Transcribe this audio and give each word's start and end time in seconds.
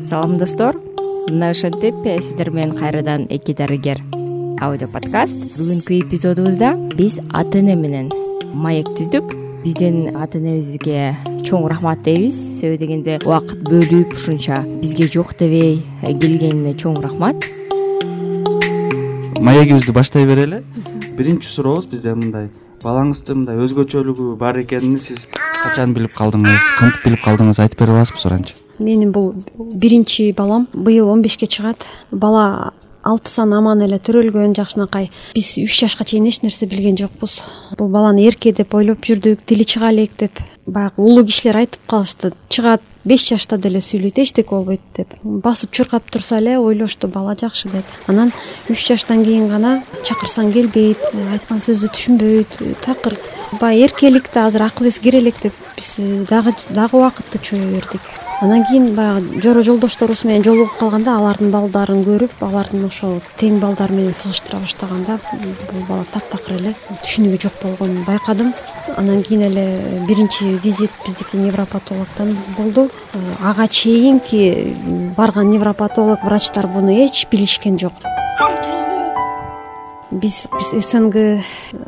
салам 0.00 0.38
достор. 0.38 0.76
Мына 1.28 1.48
ошентип 1.50 1.94
сиздер 2.04 2.50
менен 2.52 2.76
кайрадан 2.76 3.26
эки 3.28 3.52
дарыгер 3.52 3.98
аудио 4.60 4.86
подкаст. 4.86 5.34
Бүгүнкү 5.56 6.04
эпизодубузда 6.04 6.76
биз 6.94 7.18
ата 7.34 7.58
эне 7.58 7.74
менен 7.74 8.10
маек 8.54 8.86
түздүк. 8.94 9.34
Биздин 9.64 10.14
ата 10.14 10.38
энебизге 10.38 11.16
чоң 11.42 11.66
рахмат 11.66 12.04
дейбиз. 12.04 12.38
Себеби 12.60 12.78
дегенде 12.78 13.18
убакыт 13.24 13.66
бөлүп 13.66 14.14
ушунча 14.14 14.54
бизге 14.78 15.10
жок 15.10 15.34
дебей 15.40 15.82
келгенине 16.04 16.76
чоң 16.78 16.94
рахмат. 17.02 17.42
Маегибизди 19.42 19.90
баштай 19.90 20.26
берели. 20.30 20.62
Биринчи 21.18 21.50
сурообуз 21.50 21.90
бизде 21.90 22.14
мындай 22.14 22.52
балаңыздын 22.84 23.42
мындай 23.42 23.58
өзгөчөлүгү 23.66 24.36
бар 24.38 24.62
экенин 24.62 25.00
сиз 25.02 25.26
качан 25.62 25.96
билип 25.96 26.14
калдыңыз 26.16 26.70
кантип 26.78 27.08
билип 27.08 27.24
калдыңыз? 27.24 27.62
Айтып 27.64 27.84
бере 27.84 27.96
аласызбы 27.96 28.22
суранчы 28.22 28.56
менин 28.78 29.12
бул 29.12 29.34
биринчи 29.56 30.32
балам. 30.32 30.68
Быйыл 30.72 31.08
он 31.08 31.22
бешке 31.22 31.46
чыгат. 31.46 31.86
Бала 32.10 32.72
алтысан 33.02 33.52
аман 33.54 33.82
эле 33.82 33.98
төрөлгөн 33.98 34.56
жакшынакай. 34.56 35.10
Биз 35.34 35.56
үч 35.62 35.78
жашка 35.80 36.04
чейин 36.04 36.26
эч 36.26 36.42
нерсе 36.42 36.66
билген 36.66 36.96
жокпуз. 36.98 37.44
Бул 37.78 37.88
баланы 37.88 38.26
эрке 38.26 38.52
деп 38.52 38.74
ойлоп 38.74 39.04
жүрдүк 39.06 39.44
тили 39.46 39.64
чыга 39.64 39.92
элек 39.92 40.16
деп. 40.18 40.40
Баягы 40.66 41.02
улуу 41.02 41.24
кишилер 41.24 41.62
айтып 41.62 41.86
калышты. 41.86 42.32
Чыгат 42.48 42.82
беш 43.04 43.28
жашта 43.28 43.56
деле 43.56 43.78
сүйлөйт 43.78 44.18
эчтеке 44.18 44.50
болбойт 44.50 44.82
деп. 44.96 45.14
Басып 45.22 45.70
чуркап 45.70 46.10
турса 46.10 46.40
эле 46.40 46.58
ойлошту 46.58 47.08
бала 47.08 47.36
жакшы 47.38 47.70
деп. 47.70 47.84
Анан 48.08 48.32
үч 48.68 48.88
жаштан 48.88 49.22
кийин 49.24 49.46
гана 49.48 49.84
чакырсаң 50.02 50.52
келбейт 50.52 51.06
айткан 51.30 51.62
сөздү 51.62 51.92
түшүнбөйт 51.94 52.60
такыр 52.82 53.14
баягы 53.52 53.84
эркеликти 53.84 54.38
азыр 54.38 54.62
акыл 54.62 54.88
эс 54.88 54.98
кире 54.98 55.18
элек 55.20 55.40
деп 55.42 55.54
биз 55.76 55.96
дагы 56.28 56.54
дагы 56.70 56.96
убакытты 56.96 57.38
чое 57.38 57.60
бердик. 57.60 58.00
Андан 58.40 58.64
кийин 58.66 58.94
баягы 58.94 59.40
жора 59.40 59.62
жолдошторубуз 59.62 60.24
менен 60.24 60.44
жолугуп 60.44 60.76
калганда 60.76 61.16
алардын 61.16 61.50
балдарын 61.50 62.02
көрүп 62.04 62.42
алардын 62.44 62.84
ошол 62.84 63.14
тең 63.40 63.60
балдары 63.62 63.94
менен 63.96 64.12
салыштыра 64.12 64.60
баштаганда 64.60 65.18
бул 65.32 65.86
бала 65.88 66.04
таптакыр 66.12 66.58
эле 66.58 66.74
түшүнүгү 67.02 67.40
жок 67.46 67.56
болгонун 67.62 68.04
байкадым. 68.04 68.52
Андан 68.96 69.22
кийин 69.22 69.46
эле 69.48 70.04
биринчи 70.06 70.58
визит 70.62 70.90
биздики 71.06 71.36
невропатологдон 71.36 72.36
болду. 72.58 72.90
Ага 73.40 73.68
чейинки 73.68 74.76
барган 75.16 75.50
невропатолог 75.50 76.22
врачтар 76.22 76.66
буну 76.66 76.92
эч 76.92 77.26
билишкен 77.30 77.78
жок 77.78 77.94
биз 80.10 80.46
биз 80.52 80.86
снг 80.86 81.16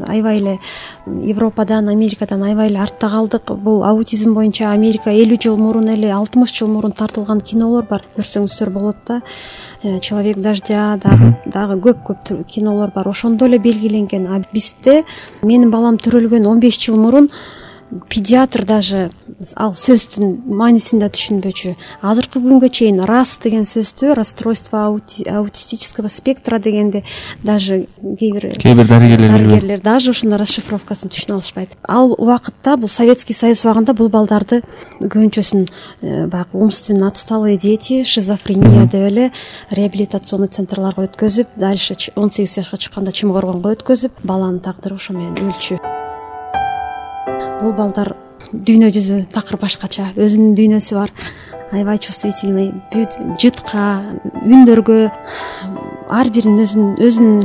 аябай 0.06 0.38
эле 0.38 0.58
европадан 1.06 1.88
америкадан 1.88 2.42
аябай 2.42 2.69
эле 2.69 2.80
артта 2.80 3.08
калдык. 3.08 3.52
Бул 3.52 3.84
аутизм 3.84 4.34
боюнча 4.34 4.72
америка 4.72 5.10
элүү 5.10 5.38
жыл 5.42 5.56
мурун 5.56 5.88
эле 5.88 6.10
алтымыш 6.12 6.52
жыл 6.58 6.69
мурун 6.69 6.92
тартылган 6.92 7.41
кинолор 7.41 7.84
бар. 7.84 8.02
Көрсөңүздөр 8.16 8.70
болот 8.70 8.97
да. 9.06 9.20
Э, 9.83 10.00
человек 10.00 10.38
дождя 10.38 10.98
дагы 11.02 11.36
дагы 11.47 11.78
көп 11.80 12.02
көп 12.08 12.44
кинолор 12.44 12.91
бар. 12.94 13.08
Ошондо 13.08 13.47
эле 13.47 13.58
белгиленген. 13.58 14.27
А 14.27 14.42
бизде 14.53 15.05
менин 15.42 15.70
балам 15.70 15.98
төрөлгөн 15.98 16.47
он 16.47 16.60
беш 16.60 16.78
жыл 16.78 16.97
мурун 16.97 17.30
педиатр 18.08 18.64
даже 18.64 19.11
ал 19.56 19.72
сөздүн 19.77 20.42
маанисин 20.58 21.00
да 21.00 21.08
түшүнбөчү. 21.12 21.75
Азыркы 22.03 22.41
күнгө 22.42 22.69
чейин 22.75 23.00
рас 23.06 23.36
деген 23.41 23.64
сөздү 23.69 24.14
расстройство 24.17 24.84
аутистического 24.86 26.09
спектра 26.09 26.59
дегенди 26.59 27.05
даже 27.42 27.86
кээ 28.03 28.33
бир 28.33 28.48
кээ 28.59 28.75
бир 28.75 28.89
дарыгерлер 28.89 29.33
дарыгерлер 29.33 29.81
даже 29.81 30.11
ушунун 30.11 30.39
расшифровкасын 30.41 31.12
түшүнө 31.12 31.39
алышпайт. 31.39 31.77
Ал 31.89 32.12
убакытта 32.19 32.77
бул 32.77 32.89
советский 32.89 33.34
союз 33.34 33.64
убагында 33.64 33.94
бул 33.94 34.09
балдарды 34.09 34.62
көбүнчөсүн 35.00 35.69
э, 36.03 36.27
баягы 36.27 36.59
умственно 36.59 37.06
отсталые 37.09 37.56
дети 37.56 38.03
шизофрения 38.03 38.84
деп 38.86 39.06
эле 39.09 39.33
реабилитационный 39.70 40.48
центрларга 40.48 41.09
өткөзүп 41.09 41.56
дальше 41.56 41.97
он 42.16 42.31
сегиз 42.31 42.56
жашка 42.56 42.76
чыкканда 42.76 43.12
чымкоргонго 43.12 43.72
өткөзүп 43.78 44.20
баланын 44.25 44.60
тагдыры 44.60 44.99
ошо 44.99 45.15
менен 45.15 45.49
өлчү 45.49 45.78
бул 47.60 47.74
балдар 47.76 48.14
дүйнө 48.52 48.91
жүзү 48.94 49.22
такыр 49.32 49.58
башкача. 49.60 50.12
Өзүнүн 50.16 50.54
дүйнөсү 50.58 50.98
бар. 50.98 51.12
Аябай 51.72 51.98
чувствительный 52.00 52.70
бүт 52.92 53.19
жытка 53.42 53.86
үндөргө 54.46 55.00
ар 56.08 56.30
биринин 56.32 56.94
өзүнүн 56.96 57.42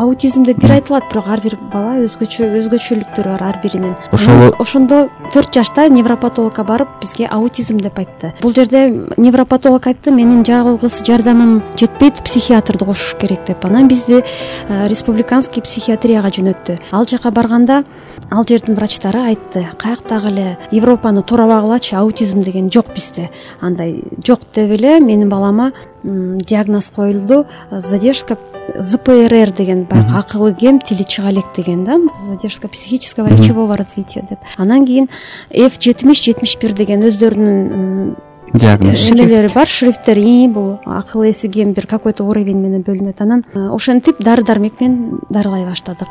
аутизм 0.00 0.44
деп 0.48 0.60
бир 0.62 0.72
айтылат 0.78 1.04
бирок 1.10 1.26
ар 1.28 1.40
бир 1.44 1.56
бала 1.72 1.98
өзгөчө 2.00 2.46
өзгөчөлүктөрү 2.56 3.34
бар 3.34 3.42
ар 3.44 3.58
биринин. 3.62 3.92
Ошол 4.16 4.54
ошондо 4.58 5.02
төрт 5.34 5.52
жашта 5.52 5.88
невропатологко 5.92 6.64
барып 6.64 6.94
бизге 7.02 7.28
аутизм 7.28 7.78
деп 7.84 7.98
айтты. 8.00 8.32
Бул 8.40 8.54
жерде 8.56 8.86
невропатолог 9.16 9.86
айтты 9.86 10.10
менин 10.10 10.40
жалгыз 10.46 11.02
жардамым 11.04 11.60
жетпейт 11.76 12.22
психиатрды 12.24 12.86
кошуш 12.86 13.14
керек 13.20 13.44
деп. 13.46 13.64
Анан 13.64 13.88
бизди 13.88 14.22
э, 14.22 14.88
республиканский 14.88 15.60
психиатрияга 15.62 16.32
жөнөттү. 16.32 16.78
Ал 16.92 17.04
жака 17.04 17.30
барганда 17.30 17.84
ал 18.30 18.44
жердин 18.48 18.76
врачтары 18.76 19.20
айтты 19.34 19.66
каяктагы 19.76 20.32
эле 20.32 20.58
европаны 20.70 21.22
туурабагылачы 21.22 21.96
аутизм 21.96 22.40
деген 22.42 22.70
жок 22.72 22.94
бизде. 22.94 23.30
Андай 23.60 24.00
жок 24.26 24.40
деп 24.54 24.70
эле 24.78 24.98
менин 25.00 25.28
балама 25.28 25.72
диагноз 26.02 26.90
коюлду. 26.90 27.46
Задержка 27.70 28.38
зпрр 28.78 29.50
деген 29.50 29.84
баягы 29.84 30.14
акылы 30.16 30.54
кем 30.54 30.80
тили 30.80 31.02
чыга 31.02 31.30
элек 31.30 31.46
деген 31.56 31.84
да 31.84 31.98
задержка 32.28 32.68
психического 32.68 33.26
речевого 33.26 33.74
развития 33.74 34.24
деп. 34.28 34.38
Анан 34.56 34.86
кийин 34.86 35.08
ф 35.50 35.80
жетимиш 35.80 36.22
жетимиш 36.22 36.56
бир 36.60 36.72
деген 36.72 37.02
өздөрүнүн 37.02 38.16
диагноз 38.54 39.10
эмелери 39.10 39.50
бар 39.54 39.66
шрифттери 39.66 40.48
бул 40.48 40.78
акыл 40.86 41.28
эси 41.30 41.48
кем 41.48 41.72
бир 41.72 41.86
какой 41.86 42.12
то 42.12 42.24
уровень 42.24 42.58
менен 42.58 42.82
бөлүнөт. 42.82 43.20
Анан 43.20 43.44
э, 43.54 43.68
ошентип 43.74 44.22
дары 44.22 44.42
дармек 44.42 44.80
менен 44.80 45.20
дарылай 45.30 45.64
баштадык. 45.64 46.08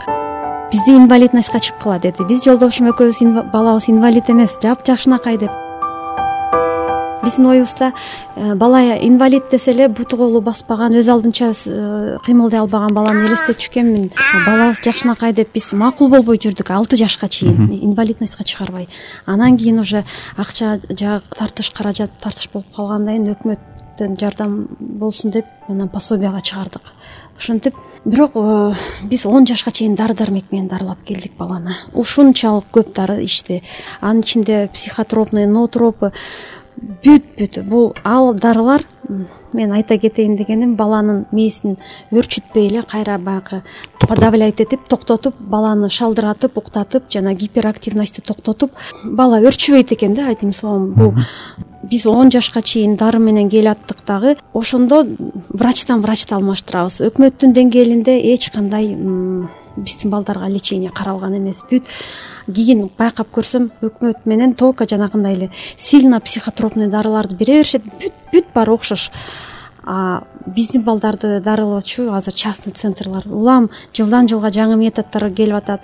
Бизди 0.72 0.92
инвалидностька 0.92 1.60
чыккыла 1.60 2.00
деди. 2.00 2.24
Биз 2.28 2.44
жолдошум 2.44 2.92
экөөбүз 2.92 3.52
балабыз 3.54 3.90
инвалид 3.90 4.30
эмес 4.30 4.60
жапжакшынакай 4.62 5.38
деп 5.38 5.69
биздин 7.24 7.48
оюбузда 7.48 7.94
э, 8.36 8.56
бала 8.56 8.80
инвалид 8.98 9.50
десе 9.52 9.72
эле 9.72 9.88
буту 9.88 10.18
колу 10.18 10.42
баспаган 10.42 10.96
өз 10.96 11.10
алдынча 11.12 11.52
э, 11.52 12.18
кыймылдай 12.26 12.60
албаган 12.60 12.94
баланы 12.94 13.26
элестетчү 13.28 13.70
экенмин. 13.70 14.12
Балабыз 14.46 14.82
жакшынакай 14.84 15.34
деп 15.34 15.54
биз 15.54 15.72
макул 15.74 16.10
болбой 16.10 16.40
жүрдүк 16.40 16.72
алты 16.72 16.98
жашка 16.98 17.28
чейин. 17.28 17.70
Инвалидностька 17.82 18.44
чыгарбай. 18.44 18.88
Анан 19.26 19.58
кийин 19.58 19.80
уже 19.80 20.06
акча 20.38 20.80
жак 20.90 21.24
тартыш 21.36 21.72
каражат 21.72 22.12
тартыш 22.22 22.50
болуп 22.54 22.72
калгандан 22.76 23.16
кийин 23.16 23.36
өкмөттөн 23.36 24.20
жардам 24.20 24.68
болсун 24.80 25.32
деп 25.32 25.46
анан 25.68 25.90
пособияга 25.90 26.42
чыгардык. 26.42 26.94
Ошентип 27.38 27.76
бирок 28.06 28.32
э, 28.36 28.74
биз 29.04 29.26
он 29.26 29.48
жашка 29.48 29.72
чейин 29.72 29.96
дары 29.96 30.14
дармек 30.14 30.52
менен 30.52 30.68
дарылап 30.68 31.04
келдик 31.04 31.38
баланы. 31.38 31.76
Ушунчалык 31.94 32.66
көп 32.72 32.94
дары 32.94 33.24
ичти 33.24 33.62
анын 34.02 34.22
ичинде 34.22 34.70
психотропный 34.74 35.46
ноотропы 35.46 36.12
бүт 37.04 37.24
бүт. 37.38 37.62
Бул 37.66 37.94
ал 38.04 38.34
дарылар 38.34 38.86
мен 39.54 39.72
айта 39.74 39.98
кетейин 39.98 40.36
дегеним 40.38 40.76
баланын 40.78 41.26
мээсин 41.32 41.78
өөрчүтпөй 42.12 42.68
эле 42.68 42.84
кайра 42.84 43.18
баягы 43.18 43.64
подавлять 44.00 44.62
этип 44.62 44.88
токтотуп 44.88 45.36
баланы 45.40 45.90
шалдыратып 45.90 46.58
уктатып 46.58 47.10
жана 47.10 47.34
гиперактивностьти 47.34 48.22
токтотуп 48.22 48.72
бала 49.04 49.42
өөрчүбөйт 49.42 49.94
экен 49.98 50.14
да 50.14 50.28
айтайын 50.30 50.54
словом. 50.54 50.94
Бул 50.94 51.14
биз 51.90 52.06
он 52.06 52.30
жашка 52.32 52.62
чейин 52.62 52.96
дары 52.96 53.20
менен 53.20 53.50
келаттык 53.50 54.06
дагы 54.06 54.38
ошондо 54.54 55.06
врачтан 55.50 56.02
врачты 56.02 56.36
алмаштырабыз. 56.36 57.02
Өкмөттүн 57.10 57.54
деңгээлинде 57.56 58.20
эч 58.34 58.52
кандай 58.54 58.94
биздин 59.76 60.12
балдарга 60.12 60.50
лечение 60.50 60.92
каралган 60.92 61.38
эмес. 61.38 61.64
Бүт 61.70 61.90
кийин 62.48 62.90
байкап 62.98 63.30
көрсөм 63.34 63.70
өкмөт 63.82 64.26
менен 64.26 64.54
только 64.54 64.88
жанагындай 64.90 65.36
эле 65.36 65.52
сильно 65.78 66.20
психотропный 66.20 66.88
дарыларды 66.88 67.36
бере 67.36 67.60
беришет. 67.60 67.84
Бүт 67.84 68.14
бүт 68.34 68.54
баары 68.54 68.74
окшош. 68.74 69.10
Биздин 70.46 70.84
балдарды 70.84 71.40
дарылоочу 71.40 72.12
азыр 72.14 72.34
частный 72.34 72.74
центрлар. 72.74 73.28
Улам 73.28 73.70
жылдан 73.94 74.28
жылга 74.28 74.50
жаңы 74.54 74.78
методдор 74.78 75.30
келип 75.34 75.56
атат 75.56 75.82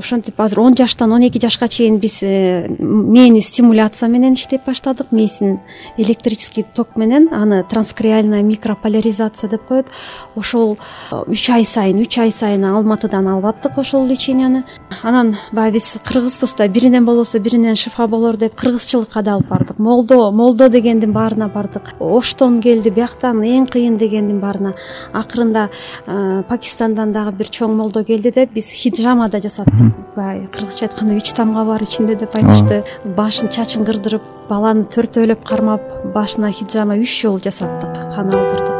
ошентип 0.00 0.40
азыр 0.40 0.60
он 0.60 0.76
жаштан 0.76 1.12
он 1.12 1.22
эки 1.22 1.38
жашка 1.40 1.68
чейин 1.68 1.98
биз 1.98 2.22
э, 2.22 2.66
мээни 2.78 3.40
стимуляция 3.40 4.08
менен 4.08 4.32
иштеп 4.32 4.66
баштадык. 4.66 5.12
Мээсин 5.12 5.60
электрический 5.96 6.64
ток 6.74 6.96
менен 6.96 7.28
аны 7.32 7.64
транскреальная 7.64 8.42
микрополяризация 8.42 9.50
деп 9.50 9.64
коет. 9.68 9.86
Ошол 10.34 10.78
э, 11.12 11.22
үч 11.26 11.50
ай 11.50 11.64
сайын 11.64 12.00
үч 12.00 12.18
ай 12.18 12.30
сайын 12.30 12.64
алматыдан 12.64 13.28
алып 13.28 13.52
аттык 13.52 13.78
ошол 13.78 14.06
леченияны 14.06 14.64
анан 15.02 15.34
баягы 15.52 15.78
биз 15.78 15.98
кыргызбыз 16.04 16.54
да 16.56 16.68
биринен 16.68 17.04
болбосо 17.04 17.38
биринен 17.38 17.76
шифа 17.76 18.06
болор 18.08 18.36
деп 18.36 18.54
кыргызчылыкка 18.54 19.22
да 19.22 19.34
алып 19.34 19.48
бардык. 19.48 19.78
Молдо 19.78 20.30
молдо 20.32 20.68
дегендин 20.68 21.12
баарына 21.12 21.48
бардык. 21.48 21.94
Оштон 22.00 22.60
келди 22.60 22.90
бияктан 22.90 23.42
эң 23.42 23.68
кыйын 23.70 23.96
дегендин 23.98 24.40
баарына. 24.40 24.74
Акырында 25.12 25.68
э, 26.06 26.42
пакистандан 26.48 27.12
дагы 27.12 27.36
бир 27.36 27.52
чоң 27.52 27.76
молдо 27.76 28.04
келди 28.04 28.32
деп 28.34 28.54
биз 28.54 28.70
хиджамада 28.72 29.40
жасаттык 29.40 29.89
баягы 30.16 30.48
кыргызча 30.54 30.86
айтканда 30.86 31.16
үч 31.18 31.32
тамга 31.36 31.64
бар 31.64 31.82
ичинде 31.82 32.16
деп 32.16 32.34
айтышты. 32.36 32.82
Башын 33.16 33.48
чачын 33.52 33.84
кырдырып 33.88 34.22
баланы 34.48 34.84
төртөөлөп 34.90 35.44
кармап 35.46 35.82
башына 36.14 36.50
хиджама 36.50 36.98
үч 37.00 37.14
жолу 37.22 37.38
жасаттык 37.38 37.94
кан 38.14 38.32
алдырдык. 38.34 38.76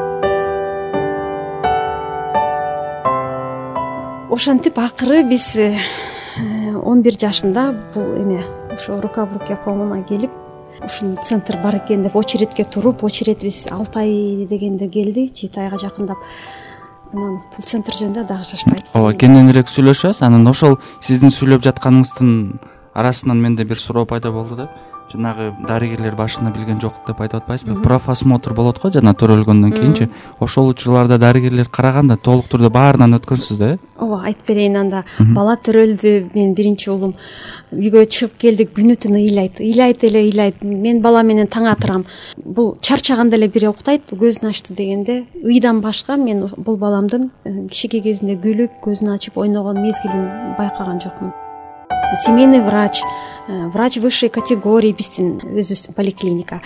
Ошентип 4.31 4.79
акыры 4.79 5.25
биз 5.29 5.57
э, 5.57 5.75
он 6.85 7.03
бир 7.03 7.19
жашында 7.19 7.71
бул 7.95 8.15
эме 8.17 8.45
ошо 8.71 9.01
рука 9.01 9.27
в 9.27 9.33
руке 9.37 9.59
коомуна 9.65 10.03
келип 10.03 10.31
ушул 10.85 11.17
центр 11.23 11.59
бар 11.63 11.77
экен 11.77 12.03
деп 12.03 12.17
очередке 12.17 12.65
туруп 12.65 13.05
очередибиз 13.05 13.69
алты 13.71 13.99
ай 13.99 14.47
дегенде 14.49 14.89
келди 14.89 15.27
жети 15.27 15.61
айга 15.61 15.77
жакындап 15.77 16.19
анан 17.13 17.39
бул 17.51 17.65
центр 17.65 17.97
жөнүндө 17.97 18.27
дагы 18.29 18.47
шашпайт. 18.47 18.87
Ооба 18.95 19.15
кененирээк 19.19 19.71
сүйлөшөбүз. 19.71 20.23
Анан 20.27 20.47
ошол 20.51 20.79
сиздин 21.03 21.35
сүйлөп 21.35 21.65
жатканыңыздын 21.67 22.31
арасынан 22.95 23.41
менде 23.43 23.65
бир 23.65 23.79
суроо 23.79 24.07
пайда 24.07 24.31
болду 24.31 24.57
да 24.57 24.69
жанагы 25.13 25.51
дарыгерлер 25.69 26.17
башында 26.19 26.53
билген 26.55 26.81
жок 26.81 27.01
деп 27.07 27.21
айтып 27.21 27.43
атпайсызбы? 27.43 27.81
Профосмотр 27.83 28.55
болот 28.55 28.81
го 28.83 28.91
жана 28.91 29.15
төрөлгөндөн 29.15 29.73
кийинчи. 29.75 30.09
Ошол 30.41 30.71
учурларда 30.71 31.19
дарыгерлер 31.19 31.69
караганда 31.69 32.17
толук 32.17 32.51
түрдө 32.53 32.71
баарынан 32.75 33.19
өткөнсүз 33.19 33.59
да 33.59 33.73
э? 33.75 33.79
Ооба 33.99 34.23
айтып 34.31 34.53
берейин 34.53 34.77
анда. 34.81 35.05
Бала 35.19 35.57
төрөлдү 35.57 36.31
менин 36.35 36.55
биринчи 36.55 36.91
уулум 36.91 37.15
үйгө 37.71 38.07
чыгып 38.11 38.39
келдик 38.41 38.73
күнү 38.77 38.97
түнү 39.03 39.21
ыйлайт 39.21 39.61
ыйлайт 39.61 40.05
эле 40.09 40.25
ыйлайт. 40.29 40.63
Мен 40.63 41.03
бала 41.03 41.23
менен 41.23 41.51
таң 41.51 41.69
атырам. 41.71 42.07
Бул 42.45 42.77
чарчаганда 42.81 43.39
эле 43.39 43.49
бир 43.49 43.69
уктайт 43.71 44.11
көзүн 44.11 44.51
ачты 44.51 44.75
дегенде 44.75 45.25
ыйдан 45.45 45.81
башка 45.81 46.17
мен 46.17 46.47
бул 46.57 46.77
баламдын 46.77 47.31
э, 47.45 47.53
кичинекей 47.69 48.03
кезинде 48.11 48.39
күлүп 48.41 48.81
көзүн 48.85 49.15
ачып 49.15 49.39
ойногон 49.39 49.83
мезгилин 49.83 50.57
байкаган 50.59 51.01
жокмун 51.05 51.33
семейный 52.25 52.61
врач 52.61 53.01
Э, 53.51 53.67
врач 53.67 53.97
высшей 53.97 54.29
категории 54.29 54.93
биздин 54.93 55.41
өзүбүздүн 55.43 55.95
поликлиника. 55.97 56.61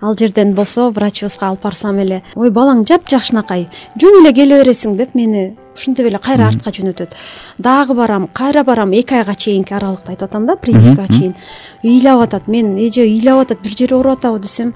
Ал 0.00 0.14
жерден 0.18 0.52
болсо 0.54 0.90
врачыбызга 0.94 1.48
алып 1.48 1.64
барсам 1.66 1.98
эле 1.98 2.20
ой 2.38 2.50
балаң 2.54 2.84
жапжакшынакай 2.86 3.66
жөн 3.98 4.20
эле 4.20 4.32
келе 4.36 4.60
бересиң 4.60 4.94
деп 4.98 5.16
мени 5.18 5.56
ушинтип 5.76 6.06
эле 6.06 6.18
кайра 6.18 6.48
артка 6.48 6.70
жөнөтөт. 6.70 7.14
Дагы 7.58 7.94
барам 7.94 8.28
кайра 8.28 8.64
барам 8.64 8.92
эки 8.92 9.14
айга 9.14 9.34
чейинки 9.34 9.74
аралыкта 9.74 10.12
айтып 10.12 10.28
атам 10.28 10.46
да 10.46 10.56
прививкага 10.56 11.08
чейин. 11.12 11.34
Ыйлап 11.84 12.22
атат 12.26 12.48
мен 12.48 12.76
эже 12.78 13.02
ыйлап 13.02 13.46
атат 13.46 13.62
бир 13.62 13.76
жери 13.76 13.94
ооруп 13.94 14.18
атабы 14.18 14.40
десем 14.40 14.74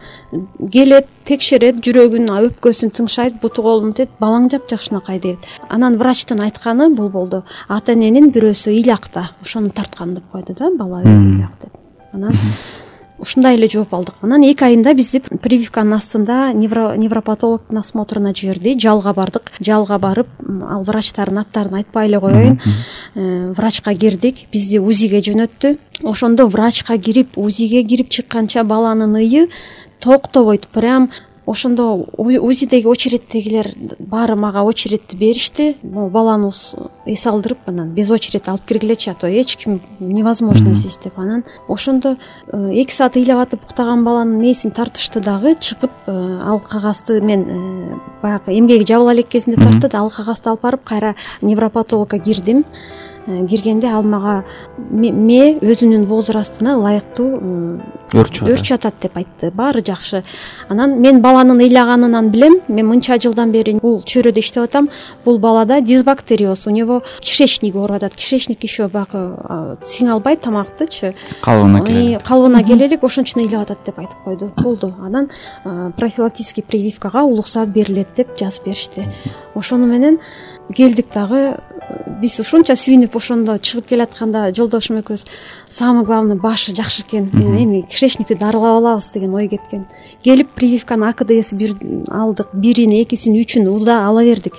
келет 0.73 1.09
текшерет 1.25 1.83
жүрөгүн 1.85 2.31
өпкөсүн 2.31 2.95
тыңшайт 2.97 3.41
буту 3.43 3.63
колун 3.63 3.93
тет 3.93 4.11
балаң 4.21 4.49
жапжакшынакай 4.51 5.21
дейт. 5.21 5.39
Анан 5.69 5.99
врачтын 5.99 6.41
айтканы 6.41 6.91
бул 6.95 7.11
болду. 7.11 7.45
Ата 7.69 7.93
эненин 7.93 8.31
бирөөсү 8.31 8.73
ыйлак 8.73 9.11
да 9.13 9.31
ошону 9.43 9.71
тарткан 9.71 10.15
деп 10.15 10.31
койду 10.33 10.55
да 10.55 10.71
бала 10.77 11.03
ыйлак 11.03 11.61
деп. 11.63 11.73
Анан 12.13 12.33
ушундай 13.19 13.57
эле 13.57 13.69
жооп 13.69 13.95
алдык. 13.95 14.15
Анан 14.23 14.43
эки 14.45 14.65
айында 14.65 14.93
бизди 14.95 15.21
прививканын 15.21 15.97
астында 15.97 16.53
невропатологдун 16.53 17.81
осмотруна 17.81 18.35
жиберди 18.35 18.77
жалга 18.81 19.13
бардык. 19.17 19.53
Жалга 19.61 19.99
барып 19.99 20.29
ал 20.69 20.83
врачтардын 20.87 21.41
аттарын 21.43 21.81
айтпай 21.81 22.09
эле 22.09 22.21
коеюн. 22.21 22.61
Э, 23.15 23.53
врачка 23.57 23.95
кирдик 23.95 24.47
бизди 24.53 24.79
узиге 24.79 25.21
жөнөттү. 25.21 25.79
Ошондо 26.03 26.47
врачка 26.47 26.99
кирип 26.99 27.39
узиге 27.39 27.83
кирип 27.83 28.11
чыкканча 28.11 28.65
баланын 28.65 29.17
ыйы 29.17 29.49
токтобойт. 30.01 30.69
Прям 30.69 31.11
ошондо 31.47 32.07
узидеги 32.17 32.87
очередтегилер 32.87 33.73
баары 33.99 34.35
мага 34.37 34.63
очередти 34.63 35.17
беришти. 35.17 35.77
Могу 35.83 36.11
баланы 36.11 36.51
эс 37.07 37.27
алдырып 37.27 37.69
анан 37.71 37.93
без 37.95 38.11
очередь 38.11 38.49
алып 38.49 38.65
киргилечи 38.67 39.11
а 39.11 39.15
то 39.15 39.29
эч 39.29 39.57
ким 39.57 39.81
невозможно 40.01 40.75
здесь 40.75 40.99
деп 40.99 41.19
анан 41.19 41.45
ошондо 41.69 42.17
э, 42.53 42.73
эки 42.75 42.93
саат 42.93 43.17
ыйлап 43.17 43.47
атып 43.47 43.65
уктаган 43.65 44.05
баланын 44.05 44.41
мээсин 44.41 44.73
тартышты 44.73 45.21
дагы 45.21 45.55
чыгып 45.55 45.93
э, 46.07 46.41
ал 46.43 46.61
кагазды 46.61 47.21
мен 47.21 47.47
э, 47.47 47.95
баягы 48.23 48.59
эмгеги 48.59 48.87
жабыла 48.91 49.15
элек 49.15 49.29
кезинде 49.29 49.63
тартты 49.63 49.89
да 49.89 50.01
ал 50.01 50.11
кагазды 50.11 50.51
алып 50.51 50.63
барып 50.63 50.85
кайра 50.85 51.15
невропатологко 51.43 52.19
кирдим 52.19 52.65
киргенде 53.27 53.89
ал 53.91 54.03
мага 54.03 54.45
мээ 54.79 55.59
өзүнүн 55.61 56.07
возрастына 56.07 56.77
ылайыктуу 56.79 57.31
өрчүп 58.15 58.75
атат. 58.75 58.95
деп 59.03 59.17
айтты. 59.17 59.51
Баары 59.51 59.83
жакшы. 59.85 60.23
Анан 60.69 61.01
мен 61.01 61.21
баланын 61.21 61.61
ыйлаганынан 61.61 62.31
билем. 62.31 62.61
Мен 62.69 62.87
мынча 62.87 63.19
жылдан 63.19 63.51
бери 63.53 63.75
бул 63.83 64.03
чөйрөдө 64.03 64.39
иштеп 64.39 64.65
атам. 64.65 64.89
Бул 65.25 65.39
балада 65.39 65.81
дисбактериоз. 65.81 66.67
У 66.67 66.71
него 66.71 67.03
кишечниги 67.21 67.77
ооруп 67.77 67.97
атат 67.97 68.17
кишечник 68.17 68.63
еще 68.63 68.89
баягы 68.89 69.77
сиңе 69.83 70.13
албайт 70.13 70.41
тамактычы. 70.41 71.15
Калыбына 71.43 71.85
келе 71.85 72.21
калыбына 72.21 72.63
келе 72.65 72.87
элек 72.87 73.05
ошон 73.05 73.25
үчүн 73.25 73.43
ыйлап 73.47 73.63
атат 73.63 73.85
деп 73.85 73.99
айтып 73.99 74.23
койду. 74.25 74.53
Болду. 74.63 74.95
Анан 75.03 75.31
профилактический 75.97 76.63
прививкага 76.63 77.25
улуксаат 77.25 77.69
берилет 77.69 78.15
деп 78.17 78.37
жазып 78.39 78.65
беришти. 78.67 79.05
Ошону 79.55 79.87
менен 79.87 80.21
келдик 80.75 81.13
дагы. 81.13 81.59
Биз 82.21 82.39
ушунча 82.41 82.75
сүйүнүп 82.75 83.15
ошондо 83.19 83.59
чыгып 83.61 83.91
келатканда 83.93 84.49
жолдошум 84.57 84.99
экөөбүз 85.03 85.27
самый 85.69 86.05
главный 86.05 86.35
башы 86.35 86.75
жакшы 86.75 87.03
экен 87.03 87.29
эми 87.35 87.83
кишечникти 87.83 88.35
дарылап 88.35 88.81
алабыз 88.81 89.11
деген 89.11 89.35
ой 89.35 89.49
кеткен. 89.49 89.87
Келип 90.25 90.51
прививканы 90.57 91.07
акдс 91.11 91.53
бир 91.53 91.77
алдык 92.11 92.49
бирин 92.55 92.97
экисин 93.03 93.37
үчүн 93.37 93.69
уда 93.69 94.07
ала 94.09 94.25
бердик 94.25 94.55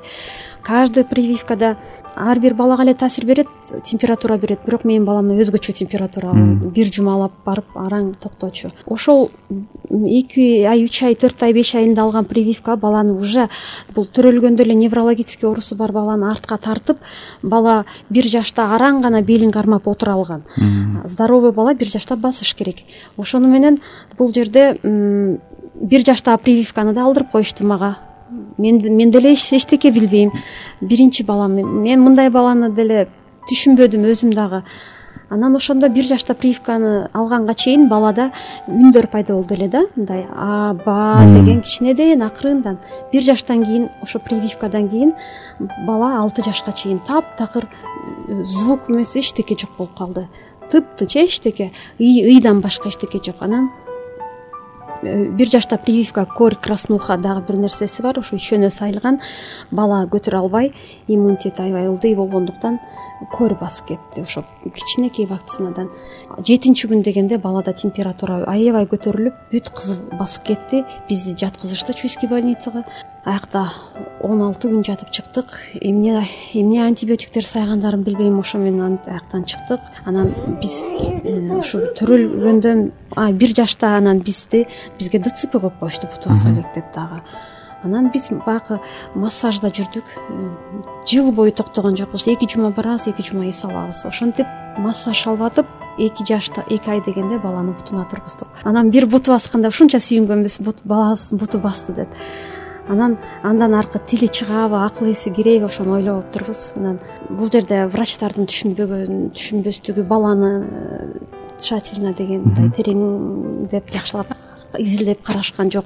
каждый 0.68 1.06
прививкада 1.06 1.78
ар 2.16 2.40
бир 2.40 2.54
балага 2.54 2.84
эле 2.84 2.94
таасир 2.94 3.26
берет 3.26 3.48
температура 3.84 4.38
берет. 4.38 4.60
Бирок 4.66 4.84
менин 4.84 5.06
баламда 5.06 5.38
өзгөчө 5.40 5.72
температура 5.72 6.34
бир 6.34 6.90
жумалап 6.92 7.32
барып 7.46 7.78
араң 7.80 8.14
токточу. 8.20 8.74
Ошол 8.86 9.30
эки 9.90 10.66
ай 10.68 10.84
үч 10.84 11.04
ай 11.08 11.16
төрт 11.16 11.44
ай 11.44 11.54
беш 11.54 11.74
айында 11.76 12.04
алган 12.04 12.26
прививка 12.26 12.76
баланы 12.76 13.14
уже 13.16 13.48
бул 13.96 14.10
төрөлгөндө 14.12 14.66
эле 14.66 14.76
неврологический 14.76 15.48
оорусу 15.48 15.78
бар 15.80 15.94
баланы 15.96 16.28
артка 16.32 16.58
тартып 16.58 16.98
бала 17.42 17.86
бир 18.10 18.28
жашта 18.28 18.68
араң 18.76 19.00
гана 19.02 19.22
белин 19.22 19.52
кармап 19.52 19.88
отура 19.88 20.18
алган. 20.20 20.44
Здоровый 21.06 21.54
бала 21.54 21.74
бир 21.76 21.88
жашта 21.88 22.18
басыш 22.18 22.54
керек. 22.56 22.84
Ошону 23.16 23.48
менен 23.48 23.80
бул 24.18 24.34
жерде 24.34 24.76
бир 24.84 26.06
жаштагы 26.06 26.44
прививканы 26.44 26.94
да 26.94 27.06
алдырып 27.06 27.32
коюшту 27.32 27.66
мага 27.66 27.96
мен 28.58 29.12
деле 29.12 29.34
эчтеке 29.34 29.92
билбейм. 29.92 30.32
Биринчи 30.82 31.24
балам 31.24 31.54
мен 31.56 32.02
мындай 32.02 32.30
баланы 32.30 32.70
деле 32.74 33.08
түшүнбөдүм 33.50 34.06
өзүм 34.12 34.34
дагы. 34.36 34.64
Анан 35.30 35.56
ошондо 35.56 35.90
бир 35.90 36.06
жашта 36.08 36.34
прививканы 36.34 37.10
алганга 37.14 37.54
чейин 37.54 37.90
балада 37.90 38.32
үндөр 38.68 39.10
пайда 39.12 39.34
болду 39.36 39.56
эле 39.56 39.68
да 39.68 39.82
мындай 39.96 40.26
а 40.32 40.74
ба 40.74 41.20
деген 41.34 41.62
кичинеден 41.62 42.24
акырындан. 42.24 42.78
Бир 43.12 43.22
жаштан 43.22 43.66
кийин 43.66 43.90
ошо 44.02 44.20
прививкадан 44.20 44.88
кийин 44.90 45.14
бала 45.86 46.22
алты 46.22 46.44
жашка 46.44 46.72
чейин 46.72 47.00
таптакыр 47.00 47.68
звук 48.44 48.90
эмес 48.90 49.16
эчтеке 49.18 49.58
жок 49.60 49.72
болуп 49.78 49.98
калды. 49.98 50.28
Тыптыч 50.72 51.18
эчтеке 51.18 51.74
ыйдан 52.00 52.62
башка 52.62 52.88
эчтеке 52.88 53.20
жок. 53.24 53.42
Анан 53.42 53.70
бир 55.04 55.48
жашта 55.48 55.78
прививка 55.78 56.26
корь 56.26 56.56
краснуха 56.56 57.18
дагы 57.18 57.44
бир 57.48 57.58
нерсеси 57.58 58.02
бар. 58.02 58.20
Ошо 58.20 58.36
ишөөнө 58.36 58.70
сайылган 58.72 59.20
бала 59.72 60.06
көтөрө 60.06 60.40
албай 60.44 60.74
иммунитети 61.08 61.62
аябай 61.62 61.88
ылдый 61.88 62.16
болгондуктан 62.16 62.80
корь 63.34 63.56
басып 63.60 63.88
кетти. 63.88 64.22
Ошо 64.22 64.46
кичинекей 64.64 65.26
вакцинадан. 65.26 65.90
Жетинчи 66.46 66.88
күн 66.88 67.04
дегенде 67.04 67.38
балада 67.38 67.74
температура 67.74 68.44
аябай 68.46 68.86
көтөрүлүп 68.86 69.52
бүт 69.52 69.70
кызыл 69.74 70.18
басып 70.18 70.44
кетти. 70.52 70.84
Бизди 71.10 71.38
жаткызышты 71.38 71.94
чуйский 71.94 72.30
больницага 72.30 72.86
аякта 73.28 73.68
он 74.24 74.42
алты 74.42 74.70
күн 74.72 74.86
жатып 74.88 75.12
чыктык. 75.12 75.52
Эмне 75.82 76.24
эмне 76.54 76.86
антибиотиктер 76.86 77.44
сайгандарын 77.46 78.04
билбейм 78.04 78.40
ошо 78.40 78.58
менен 78.58 79.00
аяктан 79.06 79.44
чыктык. 79.44 79.82
Анан 80.06 80.32
биз 80.62 80.80
ушу 81.60 81.84
төрөлгөндөн 82.00 82.88
бир 83.38 83.54
жашта 83.56 83.98
анан 83.98 84.20
бизди 84.20 84.66
бизге 84.98 85.20
дцп 85.20 85.60
коюп 85.60 85.78
коюшту 85.80 86.08
бутубуз 86.08 86.46
электеп 86.48 86.94
дагы. 86.96 87.22
Анан 87.84 88.10
биз 88.12 88.32
баягы 88.46 88.80
массажда 89.14 89.70
жүрдүк. 89.70 90.08
Жыл 91.08 91.32
бою 91.32 91.52
токтогон 91.52 91.98
жокпуз. 91.98 92.28
Эки 92.28 92.48
жума 92.50 92.72
барабыз 92.72 93.08
эки 93.08 93.22
жума 93.22 93.50
эс 93.50 93.64
алабыз. 93.66 94.06
Ошентип 94.06 94.48
массаж 94.78 95.28
алып 95.28 95.42
атып 95.52 95.68
эки 96.00 96.26
жашта 96.26 96.64
эки 96.70 96.90
ай 96.90 97.04
дегенде 97.06 97.38
баланы 97.38 97.74
бутуна 97.74 98.08
тургуздук. 98.10 98.50
Анан 98.64 98.90
бир 98.90 99.06
буту 99.06 99.32
басканда 99.32 99.68
ушунча 99.68 100.00
сүйүнгөнбүз 100.00 100.62
балабыздын 100.84 101.38
буту 101.38 101.60
басты 101.60 101.94
деп 101.94 102.10
анан 102.90 103.18
андан 103.44 103.74
аркы 103.76 104.00
тили 104.00 104.28
чыгабы 104.28 104.84
акыл 104.86 105.12
эси 105.12 105.30
кирейби 105.30 105.66
ошону 105.66 105.98
ойлоп 105.98 106.26
атыптырбыз 106.26 106.74
анан 106.78 107.00
бул 107.30 107.52
жерде 107.52 107.86
врачтардын 107.92 108.48
түшүнбөгөн 108.50 109.32
түшүнбөстүгү 109.38 110.08
баланы 110.08 110.52
э, 110.64 111.08
тщательно 111.58 112.14
деген 112.14 112.46
мындай 112.48 112.70
тереңдеп 112.70 113.92
жакшылап 113.94 114.36
изилдеп 114.78 115.24
карашкан 115.24 115.72
жок 115.72 115.86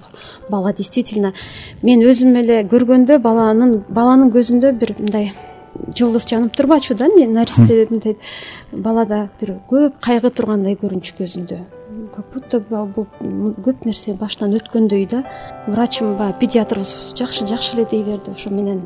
бала 0.49 0.73
действительно. 0.73 1.33
Мен 1.81 2.01
өзүм 2.01 2.35
эле 2.41 2.61
көргөндө 2.67 3.19
баланын 3.21 3.83
баланын 3.89 4.31
көзүндө 4.33 4.73
бир 4.79 4.95
мындай 4.99 5.31
жылдыз 5.97 6.27
жанып 6.29 6.55
турбачу 6.55 6.95
да 6.95 7.07
наристе 7.07 7.87
мынтип 7.89 8.19
балада 8.71 9.29
бир 9.39 9.57
көп 9.69 9.99
кайгы 10.01 10.29
тургандай 10.29 10.77
көрүнчү 10.79 11.17
көзүндө. 11.19 11.59
Как 12.15 12.25
будто 12.33 12.59
бул 12.61 13.07
көп 13.65 13.85
нерсе 13.85 14.13
башынан 14.13 14.55
өткөндөй 14.59 15.05
да. 15.07 15.23
Врачым 15.67 16.15
баягы 16.17 16.39
педиатрыбыз 16.39 17.13
жакшы 17.17 17.47
жакшы 17.47 17.77
эле 17.77 17.85
дей 17.85 18.03
берди 18.03 18.31
ошо 18.31 18.49
менен. 18.49 18.81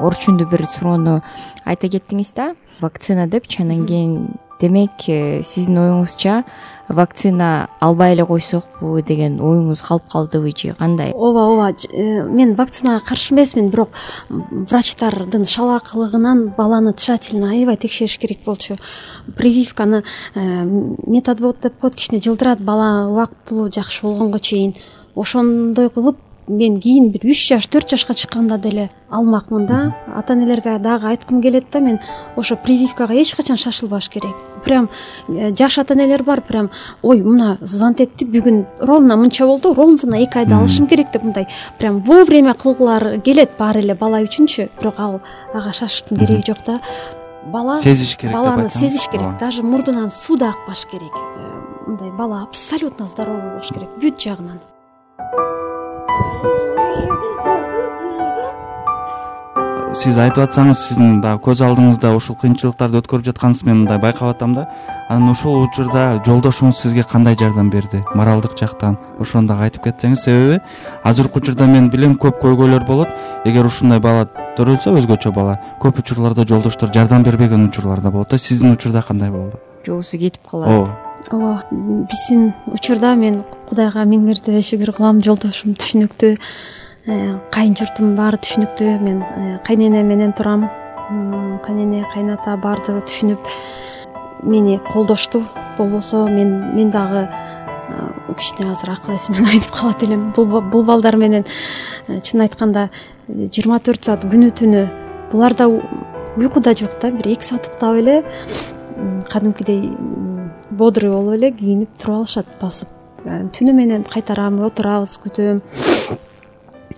Орчундуу 0.00 0.48
бир 0.48 0.66
суроону 0.66 1.22
айта 1.64 1.88
кеттиңиз 1.88 2.34
да. 2.34 2.54
Вакцина 2.80 3.26
депчи 3.26 3.62
анан 3.62 3.86
кийин 3.86 4.36
демек 4.60 5.08
э, 5.08 5.42
сиздин 5.42 5.78
оюңузча 5.82 6.44
вакцина 6.88 7.68
албай 7.80 8.14
эле 8.14 8.24
койсокпу 8.26 9.00
деген 9.02 9.38
оюңуз 9.42 9.82
калып 9.82 10.06
калдыбы 10.12 10.52
же 10.56 10.74
кандай? 10.78 11.12
Ооба 11.12 11.46
ооба 11.50 11.70
э, 11.90 12.22
мен 12.22 12.54
вакцинага 12.54 13.04
каршы 13.04 13.34
эмесмин 13.34 13.70
бирок 13.70 13.90
врачтардын 14.28 15.44
шалаакылыгынан 15.44 16.54
баланы 16.56 16.94
тщательно 16.94 17.50
аябай 17.50 17.76
текшериш 17.76 18.18
керек 18.18 18.38
болчу. 18.44 18.76
Прививканы 19.36 20.04
э, 20.34 20.40
медотвод 21.06 21.60
деп 21.60 21.78
коет 21.80 21.96
кичине 21.96 22.20
жылдырат 22.22 22.60
бала 22.60 23.08
убактылуу 23.10 23.70
жакшы 23.72 24.06
болгонго 24.06 24.38
чейин 24.38 24.74
ошондой 25.16 25.90
кылып 25.90 26.16
мен 26.48 26.78
кийин 26.80 27.10
бир 27.10 27.24
үч 27.26 27.40
жаш 27.48 27.66
төрт 27.66 27.90
жашка 27.90 28.14
чыкканда 28.14 28.58
деле 28.58 28.90
алмакмын 29.10 29.66
да. 29.66 29.96
Ата 30.14 30.34
энелерге 30.34 30.78
дагы 30.78 31.08
айткым 31.08 31.42
келет 31.42 31.66
да 31.72 31.80
мен 31.80 31.98
ошо 32.36 32.56
прививкага 32.56 33.14
эч 33.14 33.34
качан 33.34 33.56
шашылбаш 33.56 34.08
керек. 34.08 34.34
Прям 34.64 34.88
э, 35.28 35.50
жаш 35.56 35.78
ата 35.78 35.94
энелер 35.94 36.22
бар 36.22 36.40
прям 36.40 36.70
ой 37.02 37.22
мына 37.22 37.58
звонить 37.60 38.00
этти 38.00 38.24
бүгүн 38.24 38.66
ровно 38.80 39.16
мынча 39.16 39.46
болду 39.46 39.74
ровно 39.74 40.16
эки 40.16 40.38
айда 40.38 40.58
алышым 40.58 40.86
керек 40.86 41.10
деп 41.12 41.24
мындай 41.24 41.48
прям 41.78 42.00
вовремя 42.00 42.54
кылгылары 42.54 43.20
келет 43.20 43.50
баары 43.58 43.80
эле 43.80 43.94
бала 43.94 44.22
үчүнчү. 44.22 44.70
Бирок 44.78 44.98
ал 44.98 45.20
ага 45.54 45.72
шашыштын 45.72 46.18
кереги 46.18 46.46
жок 46.46 46.58
да. 46.66 46.80
Бала 47.46 47.80
сезиш 47.80 48.16
керек 48.16 48.34
баланы 48.34 48.68
сезиш 48.68 49.08
керек 49.08 49.38
даже 49.38 49.62
мурдунан 49.62 50.08
суу 50.08 50.36
да 50.36 50.50
акпаш 50.50 50.86
керек. 50.86 51.12
Э, 51.14 51.90
мындай 51.90 52.10
бала 52.10 52.42
абсолютно 52.42 53.06
здоровый 53.06 53.50
болуш 53.50 53.68
керек 53.68 53.90
бүт 54.00 54.18
жагынан 54.20 54.60
сиз 60.06 60.18
айтып 60.22 60.44
атсаңыз 60.44 60.78
сиздин 60.86 61.20
баягы 61.22 61.40
көз 61.48 61.60
алдыңызда 61.66 62.12
ушул 62.14 62.36
кыйынчылыктарды 62.38 63.00
өткөрүп 63.00 63.24
жатканыңызды 63.26 63.66
мен 63.66 63.78
мындай 63.80 63.98
байкап 63.98 64.28
атам 64.28 64.52
да. 64.54 64.66
Анан 65.08 65.32
ушул 65.32 65.56
учурда 65.64 66.20
жолдошуңуз 66.26 66.78
сизге 66.82 67.02
кандай 67.02 67.34
жардам 67.40 67.70
берди? 67.70 68.02
Моралдык 68.14 68.54
жактан 68.60 68.98
ошону 69.18 69.48
дагы 69.48 69.66
айтып 69.66 69.88
кетсеңиз 69.88 70.22
себеби 70.28 70.60
азыркы 71.02 71.40
учурда 71.40 71.66
мен 71.66 71.88
билем 71.90 72.14
көп 72.22 72.38
көйгөйлөр 72.44 72.86
болот. 72.86 73.10
Эгер 73.44 73.66
ушундай 73.66 73.98
бала 73.98 74.28
төрөлсө 74.58 74.94
өзгөчө 75.00 75.32
бала. 75.34 75.58
Көп 75.82 75.98
учурларда 76.04 76.46
жолдоштор 76.46 76.92
жардам 76.94 77.24
бербеген 77.24 77.66
учурлар 77.70 78.00
да 78.00 78.10
болот 78.10 78.30
да. 78.30 78.38
Сиздин 78.38 78.76
учурда 78.76 79.02
кандай 79.02 79.30
болду? 79.30 79.58
Жолубузу 79.86 80.18
кетип 80.18 80.46
калат 80.50 81.05
ооба 81.30 81.64
биздин 81.72 82.52
учурда 82.66 83.14
мен 83.16 83.42
кудайга 83.68 84.04
миң 84.04 84.24
мертебе 84.28 84.62
шүгүр 84.62 84.94
кылам 84.96 85.22
жолдошум 85.24 85.74
түшүнүктүү 85.74 86.34
Э, 87.06 87.36
кайын 87.54 87.76
журтум 87.78 88.16
баары 88.18 88.38
түшүнүктүү. 88.42 88.94
Мен 88.98 89.20
э, 89.22 89.58
кайнене 89.66 90.02
менен 90.02 90.32
турам. 90.34 90.64
Кайнене 91.62 92.02
кайната 92.10 92.56
баардыгы 92.58 93.04
түшүнүп 93.06 93.50
мени 94.42 94.80
колдошту. 94.88 95.44
Болбосо 95.78 96.24
мен 96.26 96.56
мен 96.74 96.90
дагы 96.90 97.28
э, 97.28 98.34
кичине 98.34 98.72
азыр 98.72 98.96
акыл 98.96 99.14
эсимден 99.14 99.46
айтып 99.52 99.70
калат 99.70 100.02
элем. 100.02 100.32
Бул 100.34 100.82
балдар 100.82 101.14
менен 101.16 101.46
чынын 102.08 102.48
айтканда 102.48 102.88
жыйырма 103.30 103.78
төрт 103.78 104.10
саат 104.10 104.26
күнү 104.26 104.50
түнү 104.50 104.82
булар 105.30 105.54
да 105.54 105.70
уйку 105.70 106.58
да 106.58 106.74
жок 106.74 106.98
да 106.98 107.12
бир 107.14 107.30
эки 107.36 107.46
саат 107.46 107.70
уктап 107.70 108.02
эле 108.02 108.24
кадимкидей 109.30 109.92
бодрый 110.70 111.10
болуп 111.10 111.34
эле 111.34 111.52
кийинип 111.52 111.96
туруп 111.98 112.22
алышат 112.22 112.46
басып. 112.60 112.88
Түнү 113.24 113.72
менен 113.74 114.04
кайтарам 114.06 114.60
отурабыз 114.66 115.16
күтөм. 115.22 115.62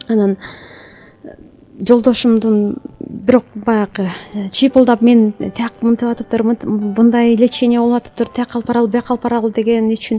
Анан 0.08 0.37
жолдошумдун 1.78 2.76
бирок 3.00 3.44
баягы 3.54 4.08
э, 4.34 4.48
чыйпылдап 4.48 5.02
мен 5.02 5.32
тияк 5.32 5.80
мынтип 5.80 6.08
атыптыр 6.08 6.42
мындай 6.42 7.37
лечение 7.37 7.80
болуп 7.80 8.02
атыптыр 8.02 8.28
тияка 8.28 8.58
алып 8.58 8.66
баралы 8.66 8.88
бияка 8.88 9.14
алып 9.14 9.22
баралы 9.22 9.52
деген 9.52 9.90
үчүн 9.94 10.18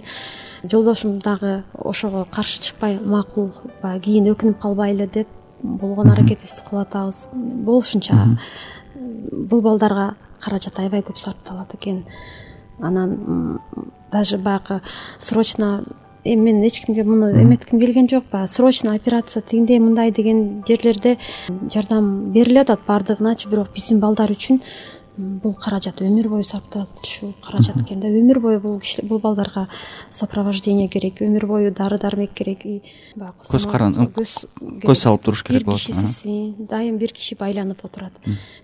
жолдошум 0.64 1.20
дагы 1.20 1.64
ошого 1.74 2.26
каршы 2.32 2.62
чыкпай 2.64 3.00
макул 3.04 3.52
баягы 3.82 4.06
кийин 4.06 4.32
өкүнүп 4.32 4.60
калбайлы 4.62 5.08
деп 5.08 5.28
болгон 5.62 6.12
аракетибизди 6.12 6.64
кылып 6.70 6.88
атабыз 6.88 7.28
болушунча 7.34 8.16
э, 8.16 9.00
бул 9.32 9.62
балдарга 9.62 10.14
каражат 10.40 10.80
аябай 10.80 11.02
көп 11.02 11.18
сарпталат 11.20 11.76
экен 11.76 12.06
анан 12.80 13.60
даже 14.12 14.38
баягы 14.38 14.82
срочно 15.18 15.84
эми 16.24 16.52
мен 16.52 16.64
эч 16.68 16.86
кимге 16.86 17.04
муну 17.04 17.32
эметким 17.32 17.80
келген 17.80 18.10
жок 18.10 18.26
баягы 18.32 18.48
срочно 18.48 18.94
операция 18.94 19.42
тигиндей 19.42 19.80
мындай 19.80 20.12
деген 20.12 20.64
жерлерде 20.68 21.18
жардам 21.74 22.32
берилип 22.32 22.64
атат 22.70 22.82
баардыгыначы 22.88 23.50
бирок 23.50 23.74
биздин 23.74 24.00
балдар 24.00 24.32
үчүн 24.32 24.62
бул 25.20 25.54
каражат 25.60 26.00
өмүр 26.04 26.30
бою 26.32 26.44
сарпталчу 26.48 27.34
каражат 27.44 27.82
экен 27.84 28.00
да. 28.00 28.08
Өмүр 28.08 28.40
бою 28.40 28.60
бул 28.64 28.80
киши 28.80 29.04
бул 29.04 29.20
балдарга 29.20 29.68
сопровождение 30.12 30.88
керек 30.88 31.20
өмүр 31.22 31.46
бою 31.46 31.74
дары 31.76 32.00
дармек 32.00 32.34
керек 32.34 32.66
и 32.66 32.82
баягы 33.16 33.44
көз 34.16 34.36
көз 34.86 35.04
салып 35.04 35.26
туруш 35.26 35.44
керек 35.44 35.66
болот 35.68 35.84
бир 35.84 35.92
кишиси 35.92 36.56
дайым 36.60 36.98
бир 36.98 37.12
киши 37.12 37.36
байланып 37.36 37.84
отурат. 37.84 38.14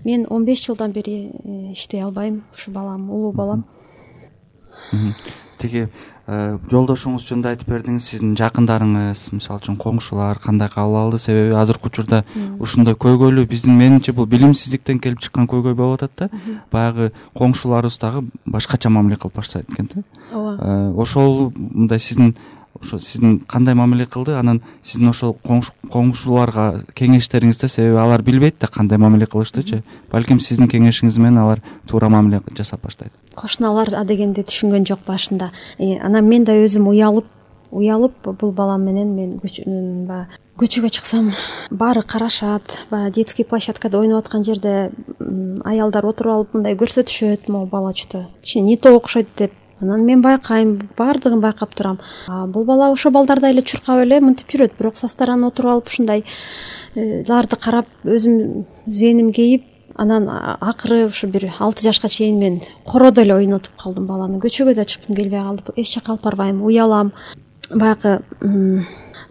Мен 0.05 0.27
он 0.29 0.45
беш 0.45 0.63
жылдан 0.65 0.91
бери 0.91 1.31
э, 1.43 1.73
иштей 1.73 2.01
албайм 2.01 2.43
ушу 2.53 2.71
балам 2.71 3.09
улуу 3.09 3.31
балам 3.31 3.65
тиги 5.57 5.87
Э, 6.25 6.55
жолдошуңуз 6.71 7.27
жөнүндө 7.27 7.51
айтып 7.51 7.67
бердиңиз 7.69 8.05
сиздин 8.09 8.31
жакындарыңыз 8.39 9.27
мисалы 9.35 9.61
үчүн 9.61 9.75
коңшулар 9.77 10.39
кандай 10.41 10.71
кабыл 10.73 10.97
алды 10.97 11.19
себеби 11.21 11.53
азыркы 11.53 11.91
учурда 11.91 12.23
ушундай 12.57 12.97
көйгөйлүү 12.97 13.45
биздин 13.51 13.77
менимче 13.77 14.15
бул 14.17 14.25
билимсиздиктен 14.31 14.97
келип 15.03 15.21
чыккан 15.21 15.45
көйгөй 15.45 15.77
болуп 15.77 16.01
атат 16.01 16.17
да. 16.17 16.41
Баягы 16.73 17.11
коңшуларыбыз 17.37 17.99
дагы 18.01 18.23
башкача 18.49 18.89
мамиле 18.89 19.19
кылып 19.21 19.37
баштайт 19.37 19.69
экен 19.69 19.91
да. 19.93 20.01
Ооба. 20.31 20.57
Э, 20.57 20.93
ошол 20.97 21.53
мындай 21.59 22.01
сиздин 22.01 22.33
ошо 22.85 22.99
сиздин 22.99 23.39
кандай 23.39 23.75
мамиле 23.75 24.05
кылды? 24.05 24.37
Анан 24.37 24.61
сиздин 24.81 25.09
ошол 25.09 25.35
коңшуларга 25.43 26.85
кеңештериңизде 26.95 27.67
себеби 27.67 27.99
алар 27.99 28.23
билбейт 28.23 28.59
да 28.61 28.67
кандай 28.71 29.01
мамиле 29.01 29.25
кылыштычы. 29.25 29.81
Балким 30.11 30.39
сиздин 30.39 30.69
кеңешиңиз 30.71 31.19
менен 31.19 31.41
алар 31.43 31.63
туура 31.89 32.09
мамиле 32.09 32.41
жасап 32.55 32.85
баштайт. 32.85 33.11
Кошуналар 33.35 33.93
адегенди 33.97 34.45
түшүнгөн 34.45 34.87
жок 34.87 35.03
башында. 35.07 35.51
Анан 35.79 36.29
мен 36.29 36.45
да 36.45 36.55
өзүм 36.61 36.87
уялып 36.93 37.31
уялып 37.75 38.29
бул 38.39 38.51
балам 38.55 38.85
менен 38.87 39.13
мен 39.15 40.05
баягы 40.07 40.39
көчөгө 40.59 40.89
чыксам 40.95 41.31
баары 41.69 42.03
карашат 42.07 42.87
баягы 42.89 43.15
детский 43.19 43.43
площадкада 43.43 43.99
ойноп 43.99 44.23
аткан 44.23 44.45
жерде 44.47 44.91
аялдар 45.65 46.05
отуруп 46.07 46.35
алып 46.35 46.55
мындай 46.55 46.77
көрсөтүшөт 46.79 47.49
могу 47.51 47.67
бала 47.71 47.93
че 47.93 48.07
то 48.07 48.25
кичине 48.41 48.67
не 48.67 48.77
то 48.77 48.95
окшойт 48.95 49.27
деп 49.37 49.51
анан 49.81 50.05
мен 50.05 50.21
байкайм 50.21 50.89
баардыгын 50.97 51.41
байкап 51.41 51.75
турам. 51.75 51.99
Бул 52.27 52.63
бала 52.65 52.91
ошо 52.91 53.11
балдардай 53.11 53.51
эле 53.51 53.61
чуркап 53.61 54.01
эле 54.03 54.19
мынтип 54.21 54.47
жүрөт. 54.49 54.77
Бирок 54.79 54.97
со 54.97 55.07
стороны 55.07 55.47
отуруп 55.47 55.71
алып 55.71 55.87
ушундайларды 55.87 57.55
карап 57.59 57.87
өзүм 58.03 58.65
зээним 58.87 59.31
кейип 59.31 59.65
анан 59.95 60.29
акыры 60.29 61.05
ушу 61.05 61.27
бир 61.27 61.51
алты 61.59 61.83
жашка 61.83 62.07
чейин 62.09 62.39
мен 62.39 62.61
короодо 62.85 63.21
эле 63.21 63.35
ойнотуп 63.35 63.75
калдым 63.77 64.05
баланы. 64.07 64.39
Көчөгө 64.39 64.75
да 64.75 64.85
чыккым 64.85 65.15
келбей 65.15 65.41
калды 65.41 65.73
эч 65.75 65.93
жака 65.93 66.13
алып 66.13 66.23
барбайм 66.23 66.63
уялам 66.63 67.13
баягы 67.71 68.21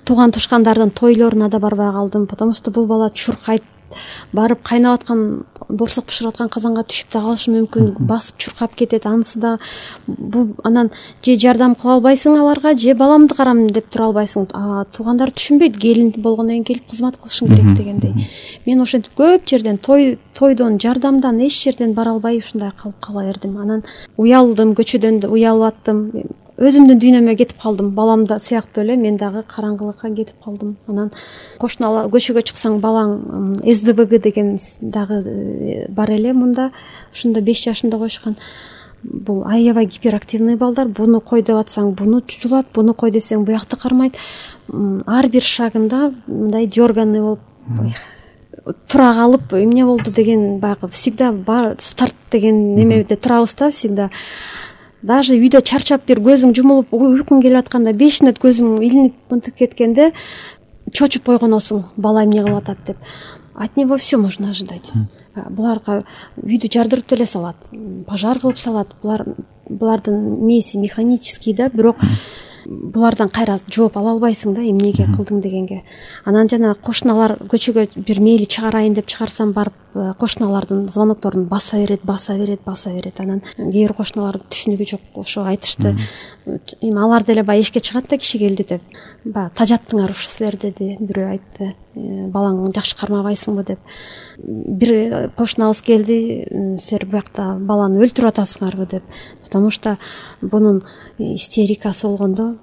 тууган 0.05 0.33
тушкандардын 0.33 0.91
тойлоруна 0.91 1.49
да 1.49 1.59
барбай 1.59 1.93
калдым 1.93 2.27
потому 2.27 2.53
что 2.53 2.71
бул 2.71 2.87
бала 2.87 3.11
чуркайт 3.11 3.63
барып 4.33 4.63
кайнап 4.63 5.01
аткан 5.01 5.45
боорсок 5.77 6.07
бышырып 6.09 6.33
аткан 6.35 6.49
казанга 6.49 6.85
түшүп 6.87 7.13
да 7.13 7.21
калышы 7.25 7.53
мүмкүн. 7.55 7.91
Басып 7.99 8.39
чуркап 8.39 8.75
кетет 8.75 9.07
анысы 9.07 9.39
да. 9.39 9.59
Бул 10.07 10.55
анан 10.65 10.91
же 11.23 11.37
жардам 11.37 11.75
кыла 11.75 11.99
албайсың 11.99 12.39
аларга 12.39 12.75
же 12.79 12.95
баламды 12.95 13.35
карайм 13.35 13.67
деп 13.69 13.91
тура 13.91 14.09
албайсың. 14.11 14.47
Туугандар 14.95 15.33
түшүнбөйт 15.35 15.79
келин 15.81 16.13
болгондон 16.17 16.63
кийин 16.63 16.65
келип 16.65 16.89
кызмат 16.91 17.19
кылышың 17.19 17.51
керек 17.53 17.75
дегендей. 17.79 18.29
Мен 18.67 18.81
ошентип 18.81 19.13
көп 19.19 19.49
жерден 19.51 19.79
той 19.79 20.19
тойдон 20.35 20.79
жардамдан 20.79 21.41
эч 21.47 21.63
жерден 21.65 21.95
бара 21.95 22.15
албай 22.15 22.39
ушундай 22.39 22.73
калып 22.77 23.01
кала 23.01 23.25
бердим 23.27 23.59
анан 23.59 23.85
уялдым 24.17 24.75
көчөдөн 24.75 25.25
уялып 25.27 25.73
аттым 25.73 26.11
өзүмдүн 26.59 27.01
дүйнөмө 27.03 27.35
кетип 27.39 27.59
калдым. 27.63 27.91
Балам 27.97 28.25
да 28.29 28.39
сыяктуу 28.39 28.85
эле 28.85 28.97
мен 28.97 29.17
дагы 29.19 29.43
караңгылыкка 29.49 30.11
кетип 30.15 30.37
калдым. 30.45 30.77
Анан 30.89 31.11
кошуна 31.59 32.07
көчөгө 32.13 32.45
чыксаң 32.51 32.79
балаң 32.85 33.57
сдвг 33.65 34.21
деген 34.23 34.55
дагы 34.81 35.21
э, 35.25 35.87
бар 35.89 36.15
эле 36.15 36.33
мында. 36.33 36.71
Ушунда 37.13 37.43
беш 37.43 37.65
жашында 37.65 37.99
коюшкан. 37.99 38.37
Бул 39.03 39.43
аябай 39.45 39.87
гиперактивный 39.87 40.57
балдар. 40.57 40.89
Буну 40.89 41.21
кой 41.21 41.43
деп 41.43 41.59
атсаң 41.59 41.95
буну 41.99 42.23
жулат 42.29 42.71
буну 42.75 42.95
кой 42.95 43.11
десең 43.11 43.45
буякты 43.45 43.77
кармайт. 43.77 44.17
Ар 45.07 45.29
бир 45.29 45.43
шагында 45.43 46.13
мындай 46.27 46.67
дерганный 46.67 47.21
болуп 47.21 47.41
тура 48.89 49.13
калып 49.15 49.53
эмне 49.53 49.85
болду? 49.85 50.11
деген 50.11 50.59
баягы 50.59 50.89
всегда 50.89 51.33
бар 51.33 51.75
старт 51.79 52.15
деген 52.31 52.75
немеде 52.75 53.17
турабыз 53.17 53.55
да 53.55 53.71
всегда 53.71 54.11
даже 55.05 55.37
үйдө 55.37 55.61
чарчап 55.61 56.07
бир 56.09 56.21
көзүң 56.25 56.55
жумулуп 56.57 56.93
уйкуң 56.97 57.43
келип 57.45 57.61
атканда 57.61 57.93
беш 57.93 58.23
мүнөт 58.23 58.41
көзүң 58.41 58.79
илинип 58.81 59.17
мынтип 59.31 59.57
кеткенде 59.59 60.11
чочуп 60.93 61.27
койгоносуң 61.29 61.85
бала 61.97 62.25
эмне 62.25 62.45
кылып 62.45 62.63
атат 62.63 62.85
деп. 62.87 62.97
От 63.55 63.77
него 63.77 63.97
все 63.97 64.17
можно 64.17 64.49
ожидать. 64.51 64.93
Буларга 65.51 66.03
үйдү 66.43 66.71
жардырып 66.73 67.07
деле 67.09 67.27
салат 67.27 67.71
пожар 68.07 68.41
кылып 68.41 68.59
салат. 68.59 68.89
Булар 69.03 69.25
булардын 69.69 70.17
мээси 70.47 70.79
механический 70.79 71.55
да 71.55 71.69
бирок 71.71 71.97
булардан 72.67 73.29
кайра 73.29 73.57
жооп 73.71 73.97
ала 73.99 74.15
албайсың 74.15 74.55
да 74.57 74.63
эмнеге 74.65 75.07
кылдың 75.11 75.41
дегенге. 75.45 75.83
Анан 76.25 76.49
жана 76.49 76.75
кошуналар 76.75 77.37
көчөгө 77.51 77.87
бир 77.97 78.21
мейли 78.25 78.47
чыгарайын 78.51 78.95
деп 78.97 79.07
чыгарсам 79.11 79.53
барып 79.53 79.75
э, 79.95 80.13
кошуналардын 80.19 80.89
звонокторун 80.89 81.47
баса 81.49 81.77
берет 81.77 82.05
баса 82.05 82.37
берет 82.39 82.61
баса 82.65 82.91
берет. 82.91 83.21
Анан 83.21 83.43
кээ 83.57 83.89
бир 83.89 83.95
кошуналардын 83.95 84.49
түшүнүгү 84.51 84.89
жок 84.91 85.01
ошо 85.15 85.45
айтышты. 85.45 85.97
Эми 86.81 86.99
алар 86.99 87.25
деле 87.25 87.43
баягы 87.43 87.65
эшикке 87.65 87.81
чыгат 87.81 88.09
да 88.09 88.19
киши 88.19 88.39
келди 88.39 88.67
деп. 88.69 88.83
Баягы 89.25 89.55
тажаттыңар 89.55 90.11
ушу 90.11 90.29
силер 90.29 90.57
деди 90.57 90.97
бирөө 91.01 91.31
айтты. 91.37 91.75
Э, 91.95 92.27
балаңды 92.29 92.73
жакшы 92.75 92.97
кармабайсыңбы? 92.99 93.65
деп. 93.65 93.79
Бир 94.39 95.31
кошунабыз 95.37 95.83
келди. 95.83 96.77
Силер 96.79 97.07
буякта 97.07 97.55
баланы 97.61 98.03
өлтүрүп 98.03 98.33
атасыңарбы? 98.33 98.89
деп 98.91 99.03
потому 99.45 99.71
что 99.71 99.99
бунун 100.41 100.83
истерикасы 101.19 102.09
болгондо 102.09 102.57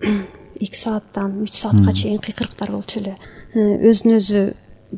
эки 0.60 0.76
сааттан 0.76 1.42
үч 1.42 1.54
саатка 1.54 1.92
чейин 1.92 2.18
кыйкырыктар 2.18 2.72
болчу 2.72 3.00
эле. 3.00 3.16
Э, 3.54 3.78
өзүн 3.90 4.18
өзү 4.18 4.42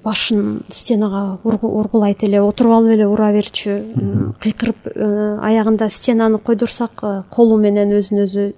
башын 0.05 0.63
стенага 0.71 1.41
ургулайт 1.45 2.23
эле 2.25 2.41
отуруп 2.43 2.77
алып 2.79 2.97
эле 2.97 3.07
ура 3.11 3.31
берчү. 3.35 3.77
Кыйкырып 4.41 4.91
э, 4.95 5.39
аягында 5.43 5.89
стенаны 5.91 6.39
койдурсак 6.39 7.03
э, 7.03 7.15
колу 7.31 7.59
менен 7.61 7.93
өзүн 7.99 8.25
өзү 8.25 8.51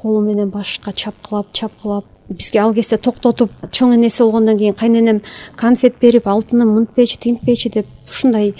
колу 0.00 0.22
менен 0.24 0.50
башка 0.50 0.92
чапкылап 0.92 1.52
чапкылап 1.52 2.06
бизге 2.28 2.60
ал 2.60 2.74
кезде 2.74 2.96
токтотуп 2.96 3.50
чоң 3.70 3.94
энеси 3.96 4.22
болгондон 4.22 4.58
кийин 4.58 4.74
кайненем 4.74 5.22
конфет 5.56 5.98
берип 6.00 6.28
алтыным 6.28 6.74
мынтпечи 6.74 7.18
тинтпечи 7.18 7.70
деп 7.70 7.86
ушундай 8.06 8.54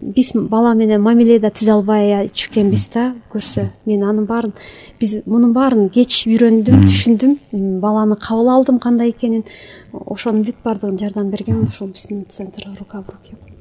биз 0.00 0.32
бала 0.34 0.74
менен 0.74 1.02
мамиле 1.02 1.38
да 1.40 1.50
түзө 1.50 1.78
албай 1.78 2.28
чүккенбиз 2.28 2.88
да 2.94 3.06
көрсө 3.32 3.68
мен 3.86 4.04
анын 4.04 4.26
баарын 4.26 4.52
биз 5.00 5.18
мунун 5.26 5.52
баарын 5.56 5.88
кеч 5.90 6.24
үйрөндүм 6.26 6.84
түшүндүм. 6.86 7.36
Баланы 7.80 8.16
кабыл 8.20 8.50
алдым 8.54 8.78
кандай 8.82 9.10
экенин 9.14 9.44
ошонун 9.92 10.44
бүт 10.46 10.62
баардыгын 10.64 10.98
жардам 11.00 11.30
бергем 11.30 11.64
ушул 11.64 11.88
биздин 11.88 12.24
центр 12.28 12.68
рука 12.78 13.02
в 13.02 13.08
руки 13.08 13.34
э, 13.34 13.55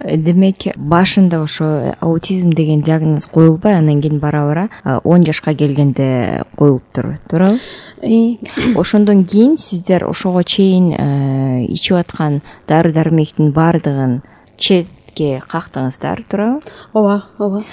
демек 0.00 0.68
башында 0.76 1.42
ошо 1.42 1.94
аутизм 2.00 2.50
деген 2.50 2.82
диагноз 2.82 3.26
коюлбай 3.26 3.78
анан 3.78 4.00
кийин 4.00 4.18
бара 4.18 4.44
бара 4.46 4.68
э, 4.84 5.00
он 5.04 5.24
жашка 5.26 5.54
келгенде 5.54 6.44
коюлуптур 6.56 7.18
туурабы 7.28 7.58
ошондон 8.76 9.24
кийин 9.24 9.56
сиздер 9.56 10.08
ошого 10.08 10.44
чейин 10.44 10.92
э, 10.92 11.66
ичип 11.68 11.96
аткан 11.96 12.42
дары 12.68 12.92
дармектин 12.92 13.52
баардыгын 13.52 14.22
четке 14.56 15.42
кактыңыздар 15.48 16.22
туурабы 16.28 16.60
ооба 16.92 17.24
ооба. 17.38 17.64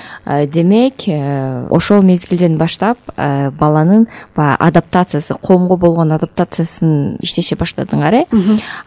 Демек 0.47 1.07
э, 1.07 1.67
ошол 1.69 2.01
мезгилден 2.01 2.57
баштап 2.57 2.97
э, 3.15 3.51
баланын 3.51 4.07
баягы 4.35 4.57
адаптациясы 4.65 5.35
коомго 5.41 5.77
болгон 5.77 6.11
адаптациясын 6.11 7.17
иштеше 7.21 7.55
баштадыңар 7.55 8.23
э? 8.23 8.25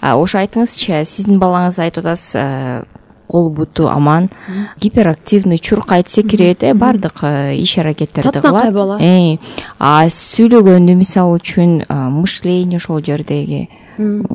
Ошо 0.03 0.43
айтыңызчы 0.43 1.05
сиздин 1.05 1.39
балаңыз 1.39 1.79
айтып 1.87 2.07
атасыз 2.07 2.89
колу 3.29 3.51
буту 3.51 3.89
аман 3.89 4.31
гиперактивный 4.81 5.59
чуркайт 5.59 6.09
секирет 6.09 6.63
э 6.63 6.75
баардык 6.75 7.23
э, 7.23 7.57
иш 7.57 7.79
аракеттерди 7.79 8.31
кылат. 8.31 8.35
татынакай 8.43 8.71
бала 8.73 8.99
э, 9.01 9.39
а 9.79 10.07
сүйлөгөндө 10.09 10.95
мисалы 10.95 11.39
үчүн 11.39 11.85
мышление 11.89 12.79
ошол 12.79 13.03
жердеги. 13.05 13.69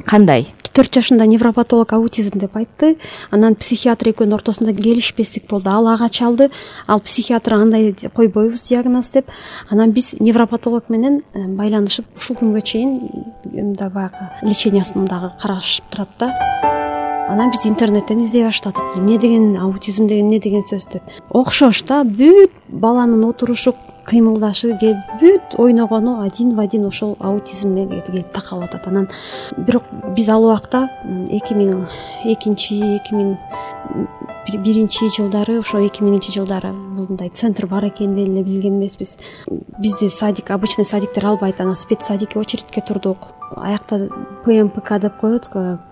Кандай? 0.06 0.54
Төрт 0.74 0.96
жашында 0.98 1.28
невропатолог 1.30 1.92
аутизм 1.94 2.40
деп 2.42 2.56
айтты. 2.58 2.96
Анан 3.30 3.54
психиатр 3.56 4.10
экөөнүн 4.10 4.40
ортосунда 4.40 4.74
келишпестик 4.74 5.46
болду. 5.50 5.70
Ал 5.70 5.88
ага 5.88 6.10
чалды. 6.10 6.50
Ал 6.88 7.00
психиатр 7.00 7.54
андай 7.60 7.94
койбойбуз 7.94 8.68
диагноз 8.70 9.12
деп. 9.14 9.30
Анан 9.70 9.92
биз 9.92 10.16
невропатолог 10.20 10.90
менен 10.90 11.22
э, 11.34 11.46
байланышып 11.46 12.10
ушул 12.16 12.42
күнгө 12.42 12.62
чейин 12.66 12.98
мындай 13.46 13.90
баягы 13.90 14.32
лечениясын 14.42 15.06
дагы 15.06 15.32
карашып 15.40 15.92
турат 15.94 16.10
да 16.18 16.83
анан 17.30 17.52
биз 17.52 17.66
интернеттен 17.66 18.22
издей 18.22 18.44
баштадык. 18.44 18.84
Эмне 18.96 19.18
деген 19.18 19.58
аутизм 19.58 20.08
деген 20.08 20.28
эмне 20.28 20.40
деген 20.40 20.62
сөз 20.62 20.88
деп. 20.92 21.04
Окшош 21.30 21.84
да 21.84 22.04
бүт 22.04 22.52
баланын 22.70 23.26
отурушу 23.26 23.74
кыймылдашы 24.06 24.74
бүт 25.22 25.56
ойногону 25.58 26.22
один 26.22 26.56
в 26.56 26.60
один 26.60 26.86
ошол 26.86 27.16
аутизмге 27.20 28.02
келип 28.02 28.32
такалып 28.32 28.66
атат 28.66 28.88
анан 28.88 29.08
бирок 29.58 29.84
биз 30.16 30.30
ал 30.30 30.44
убакта 30.44 30.90
эки 31.30 31.54
миң 31.54 31.88
экинчи 32.26 32.82
эки 32.98 33.16
миң 33.16 33.38
биринчи 34.64 35.08
жылдары 35.08 35.60
ошо 35.60 35.80
эки 35.80 36.04
миңинчи 36.04 36.36
жылдары 36.36 36.74
мындай 36.74 37.30
центр 37.30 37.68
бар 37.68 37.88
экенин 37.88 38.16
деле 38.16 38.44
билген 38.44 38.80
эмеспиз. 38.80 39.18
Бизди 39.80 40.08
садик 40.08 40.52
обычный 40.52 40.86
садиктер 40.86 41.26
албайт 41.26 41.62
анан 41.62 41.76
спец 41.76 42.06
садикке 42.06 42.40
очередьке 42.40 42.82
турдук. 42.82 43.30
Аякта 43.56 44.10
пмпк 44.46 45.00
деп 45.00 45.18
коет 45.22 45.48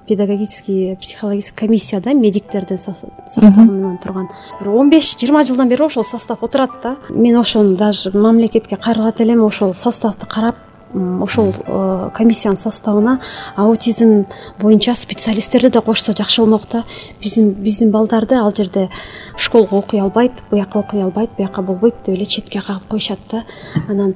педагогический 0.07 0.97
психологический 0.99 1.55
комиссия 1.55 1.99
да 1.99 2.13
медиктердин 2.13 2.77
составынан 2.77 3.97
турган. 3.97 4.29
Бир 4.59 4.69
он 4.69 4.89
беш 4.89 5.15
жыйырма 5.17 5.43
жылдан 5.43 5.69
бери 5.69 5.83
ошол 5.83 6.03
состав 6.03 6.43
отурат 6.43 6.71
да. 6.83 6.97
Мен 7.09 7.37
ошону 7.37 7.75
даже 7.75 8.11
мамлекетке 8.11 8.75
кайрылат 8.75 9.21
элем 9.21 9.43
ошол 9.43 9.73
составды 9.73 10.25
карап 10.25 10.55
ошол 10.93 11.53
э, 11.65 12.09
комиссиянын 12.13 12.57
составына 12.57 13.21
аутизм 13.55 14.25
боюнча 14.59 14.95
специалисттерди 14.95 15.69
да 15.69 15.81
кошсо 15.81 16.13
жакшы 16.15 16.41
болмок 16.41 16.63
да. 16.71 16.83
Биздин 17.21 17.51
биздин 17.51 17.91
балдарды 17.91 18.35
ал 18.35 18.53
жерде 18.55 18.89
школго 19.37 19.75
окуй 19.75 20.01
албайт 20.01 20.31
буяка 20.49 20.79
окуй 20.79 21.03
албайт 21.03 21.31
буяка 21.37 21.61
болбойт 21.61 21.95
деп 22.05 22.15
эле 22.15 22.25
четке 22.25 22.61
кагып 22.61 22.87
коюшат 22.89 23.19
да. 23.31 23.45
Анан 23.87 24.15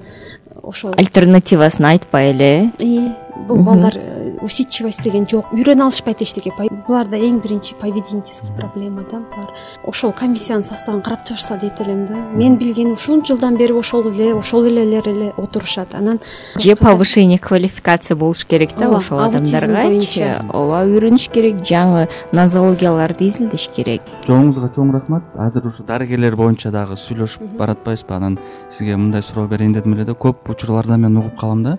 ошол 0.61 0.93
альтернативасын 0.97 1.85
айтпай 1.85 2.31
эле 2.31 2.73
бул 3.47 3.57
балдар 3.63 3.93
э, 3.97 4.37
усидчивость 4.41 5.03
деген 5.03 5.27
жок. 5.27 5.51
Үйрөнө 5.53 5.87
алышпайт 5.87 6.21
эчтеке. 6.23 6.53
Буларда 6.87 7.17
эң 7.17 7.41
биринчи 7.43 7.75
поведенческий 7.79 8.53
проблема 8.57 9.03
да 9.11 9.19
булар 9.33 9.51
ошол 9.83 10.13
комиссиянын 10.13 10.65
составын 10.65 11.01
карап 11.01 11.25
чыгышса 11.27 11.57
дейт 11.59 11.81
элем 11.81 12.05
да. 12.05 12.15
Мен 12.33 12.57
билгени 12.57 12.93
ушунча 12.93 13.33
жылдан 13.33 13.57
бери 13.57 13.73
ошол 13.73 14.09
эле 14.11 14.33
ошол 14.33 14.67
элелер 14.67 15.07
эле 15.09 15.33
отурушат. 15.37 15.93
Анан 15.93 16.19
же 16.57 16.75
повышение 16.75 17.39
квалификация 17.39 18.15
болуш 18.15 18.45
керек 18.45 18.75
да 18.77 18.89
ошол 18.89 19.19
адамдаргачы 19.19 20.41
ооба 20.53 20.85
үйрөнүш 20.85 21.29
керек 21.31 21.61
жаңы 21.65 22.07
нозологияларды 22.31 23.27
изилдеш 23.27 23.69
керек. 23.75 24.01
Жооңузга 24.27 24.71
чоң 24.75 24.93
рахмат. 24.95 25.23
Азыр 25.35 25.67
ушу 25.67 25.83
дарыгерлер 25.83 26.35
боюнча 26.35 26.71
дагы 26.71 26.95
сүйлөшүп 26.99 27.57
баратпайбызбы 27.59 28.15
анан 28.15 28.39
сизге 28.69 28.97
мындай 28.97 29.21
суроо 29.21 29.47
берейин 29.47 29.73
дедим 29.73 29.93
эле 29.93 30.05
да. 30.05 30.13
Көп 30.13 30.49
учурларда 30.49 30.97
мен 30.97 31.17
угуп 31.17 31.37
калам 31.39 31.63
да 31.63 31.77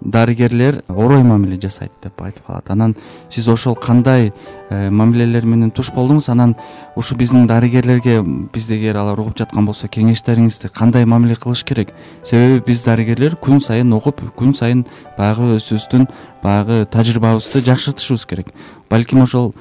дарыгерлер 0.00 0.82
орой 0.88 1.22
мамиле 1.22 1.58
жасайт 1.60 1.92
деп 2.02 2.20
айтып 2.22 2.46
калат. 2.46 2.70
Анан 2.70 2.94
сиз 3.30 3.48
ошол 3.48 3.74
кандай 3.74 4.32
э, 4.70 4.90
мамилелер 4.90 5.44
менен 5.44 5.70
туш 5.70 5.90
болдуңуз? 5.92 6.28
Анан 6.30 6.54
ушу 6.96 7.16
биздин 7.16 7.46
дарыгерлерге 7.46 8.22
бизди 8.52 8.76
эгер 8.76 8.96
алар 8.96 9.20
угуп 9.20 9.38
жаткан 9.38 9.66
болсо 9.66 9.88
кеңештериңизди 9.88 10.68
кандай 10.68 11.06
мамиле 11.06 11.36
кылыш 11.36 11.64
керек? 11.64 11.94
Себеби 12.22 12.62
биз 12.66 12.84
дарыгерлер 12.84 13.36
күн 13.36 13.60
сайын 13.60 13.92
окуп 13.92 14.20
күн 14.36 14.54
сайын 14.54 14.84
баягы 15.18 15.56
өзүбүздүн 15.56 16.08
баягы 16.42 16.84
тажрыйбабызды 16.90 17.64
жакшыртышыбыз 17.64 18.26
керек. 18.26 18.52
Балким 18.90 19.22
ошол 19.22 19.54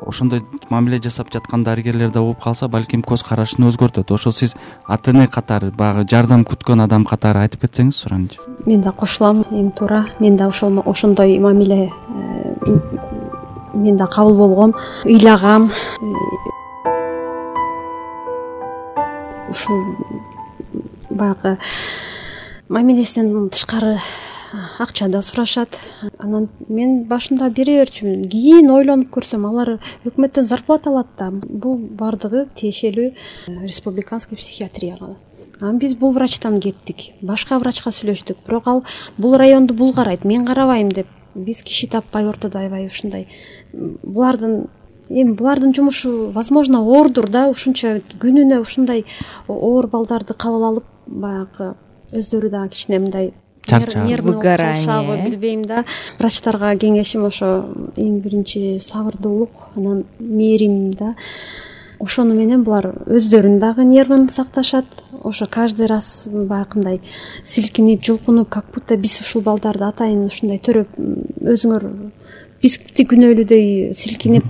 ошондой 0.00 0.42
мамиле 0.70 1.00
жасап 1.02 1.32
жаткан 1.32 1.64
дарыгерлер 1.64 2.10
да 2.10 2.22
угуп 2.22 2.42
калса 2.42 2.68
балким 2.68 3.02
көз 3.02 3.24
карашын 3.28 3.68
өзгөртөт. 3.70 4.10
Ошол 4.12 4.32
сиз 4.32 4.56
ата 4.86 5.10
эне 5.10 5.28
катары 5.28 5.70
баягы 5.70 6.06
жардам 6.10 6.44
күткөн 6.44 6.84
адам 6.84 7.04
катары 7.04 7.46
айтып 7.46 7.66
кетсеңиз 7.66 8.02
суранычы 8.04 8.40
мен 8.68 8.82
да 8.84 8.92
кошулам 8.92 9.44
эң 9.50 9.70
туура. 9.72 10.06
Мен 10.20 10.36
да 10.36 10.48
ошол 10.48 10.82
ошондой 10.84 11.38
мамиле 11.38 11.88
э, 11.88 12.78
мен 13.74 13.96
да 13.96 14.06
кабыл 14.06 14.36
болгом 14.36 14.74
ыйлагам. 15.04 15.72
Ушул 19.48 19.82
баягы 21.10 21.58
мамилесинен 22.68 23.48
тышкары 23.48 23.96
акча 24.78 25.08
да 25.08 25.22
сурашат. 25.22 25.78
Анан 26.18 26.48
мен 26.68 27.04
башында 27.08 27.50
бере 27.50 27.78
берчүмүн. 27.82 28.28
Кийин 28.32 28.70
ойлонуп 28.70 29.10
көрсөм 29.14 29.46
алар 29.48 29.76
өкмөттөн 30.08 30.44
зарплата 30.48 30.90
алат 30.90 31.14
да. 31.18 31.30
Бул 31.30 31.78
баардыгы 31.78 32.46
тиешелүү 32.54 33.08
э, 33.10 33.14
республиканский 33.62 34.36
психиатрияга 34.36 35.16
анан 35.60 35.78
биз 35.78 35.94
бул 35.96 36.12
врачтан 36.12 36.60
кеттик. 36.60 37.12
Башка 37.22 37.58
врачка 37.58 37.90
сүйлөштүк. 37.90 38.44
Бирок 38.46 38.66
ал 38.68 38.84
бул 39.18 39.36
районду 39.36 39.74
бул 39.74 39.92
карайт. 39.94 40.24
Мен 40.24 40.46
карабайм 40.46 40.88
деп 40.88 41.06
биз 41.34 41.62
киши 41.62 41.88
таппай 41.88 42.26
ортодо 42.26 42.58
аябай 42.58 42.86
ушундай. 42.86 43.26
Булардын 43.72 44.68
эми 45.08 45.32
булардын 45.32 45.74
жумушу 45.74 46.30
возможно 46.30 46.82
оордур 46.84 47.28
да. 47.28 47.48
Ушунча 47.50 48.00
күнүнө 48.20 48.60
ушундай 48.60 49.04
оор 49.48 49.88
балдарды 49.88 50.34
кабыл 50.34 50.64
алып 50.70 50.84
баягы 51.06 51.74
өздөрү 52.12 52.50
дагы 52.50 52.72
кичине 52.74 52.98
мындай 52.98 53.32
чарчап 53.68 54.20
выгорание. 54.20 55.24
билбейм 55.24 55.64
да. 55.64 55.84
Врачтарга 56.18 56.74
кеңешим 56.76 57.26
ошо 57.26 57.68
эң 57.96 58.20
биринчи 58.20 58.78
сабырдуулук 58.80 59.50
анан 59.76 60.04
мээрим 60.18 60.92
да. 60.92 61.14
Ошону 61.98 62.34
менен 62.34 62.62
булар 62.62 62.92
өздөрүнүн 63.06 63.58
дагы 63.58 63.84
нервын 63.84 64.28
сакташат. 64.28 64.86
Ошо 65.24 65.46
каждый 65.50 65.86
раз 65.86 66.28
баягындай 66.30 67.00
силкинип 67.44 68.04
жулкунуп 68.04 68.48
как 68.48 68.66
будто 68.74 68.96
биз 68.96 69.20
ушул 69.20 69.42
балдарды 69.42 69.84
атайын 69.84 70.26
ушундай 70.26 70.58
төрөп 70.58 70.94
өзүңөр 71.42 71.88
бизди 72.62 73.04
күнөөлүүдөй 73.06 73.92
силкинип 73.94 74.46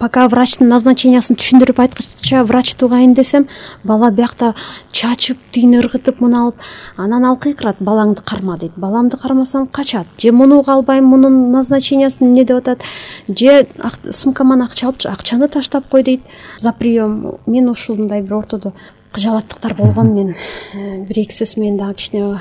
пока 0.00 0.26
врачтын 0.30 0.68
назначениясын 0.72 1.38
түшүндүрүп 1.38 1.82
айткыча 1.84 2.42
врач 2.48 2.74
тугайын 2.80 3.14
десем 3.14 3.46
бала 3.84 4.10
биякта 4.10 4.54
чачып 4.90 5.38
тигини 5.54 5.78
ыргытып 5.78 6.18
муну 6.22 6.40
алып 6.42 6.66
анан 6.96 7.28
ал 7.28 7.38
кыйкырат 7.38 7.78
балаңды 7.78 8.24
карма 8.26 8.58
дейт. 8.58 8.74
Баламды 8.76 9.16
кармасам 9.16 9.66
качат 9.66 10.06
же 10.18 10.32
мунуга 10.32 10.74
албайм 10.74 11.06
мунун 11.06 11.52
назначениясын 11.52 12.26
эмне 12.26 12.44
деп 12.44 12.58
атат 12.58 12.82
же 13.28 13.66
сумкаман 14.10 14.62
акча 14.62 14.88
алып 14.88 15.06
акчаны 15.06 15.48
таштап 15.48 15.88
кой 15.88 16.02
дейт. 16.02 16.22
За 16.58 16.72
прием 16.72 17.38
мен 17.46 17.68
ушундай 17.70 18.22
бир 18.22 18.34
ортодо 18.34 18.72
кыжалаттыктар 19.12 19.74
болгон. 19.74 20.14
Мен 20.14 20.34
э, 20.74 21.04
бир 21.06 21.18
эки 21.18 21.32
сөз 21.32 21.58
менен 21.58 21.78
дагы 21.78 21.94
кичине 21.94 22.40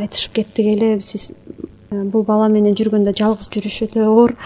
айтышып 0.00 0.32
кеттик 0.32 0.66
эле. 0.66 1.00
Сиз 1.00 1.32
бул 1.90 2.22
бала 2.22 2.46
менен 2.48 2.76
жүргөндө 2.78 3.12
жалгыз 3.18 3.48
жүрүш 3.50 3.78
өтө 3.88 4.06
оор. 4.06 4.36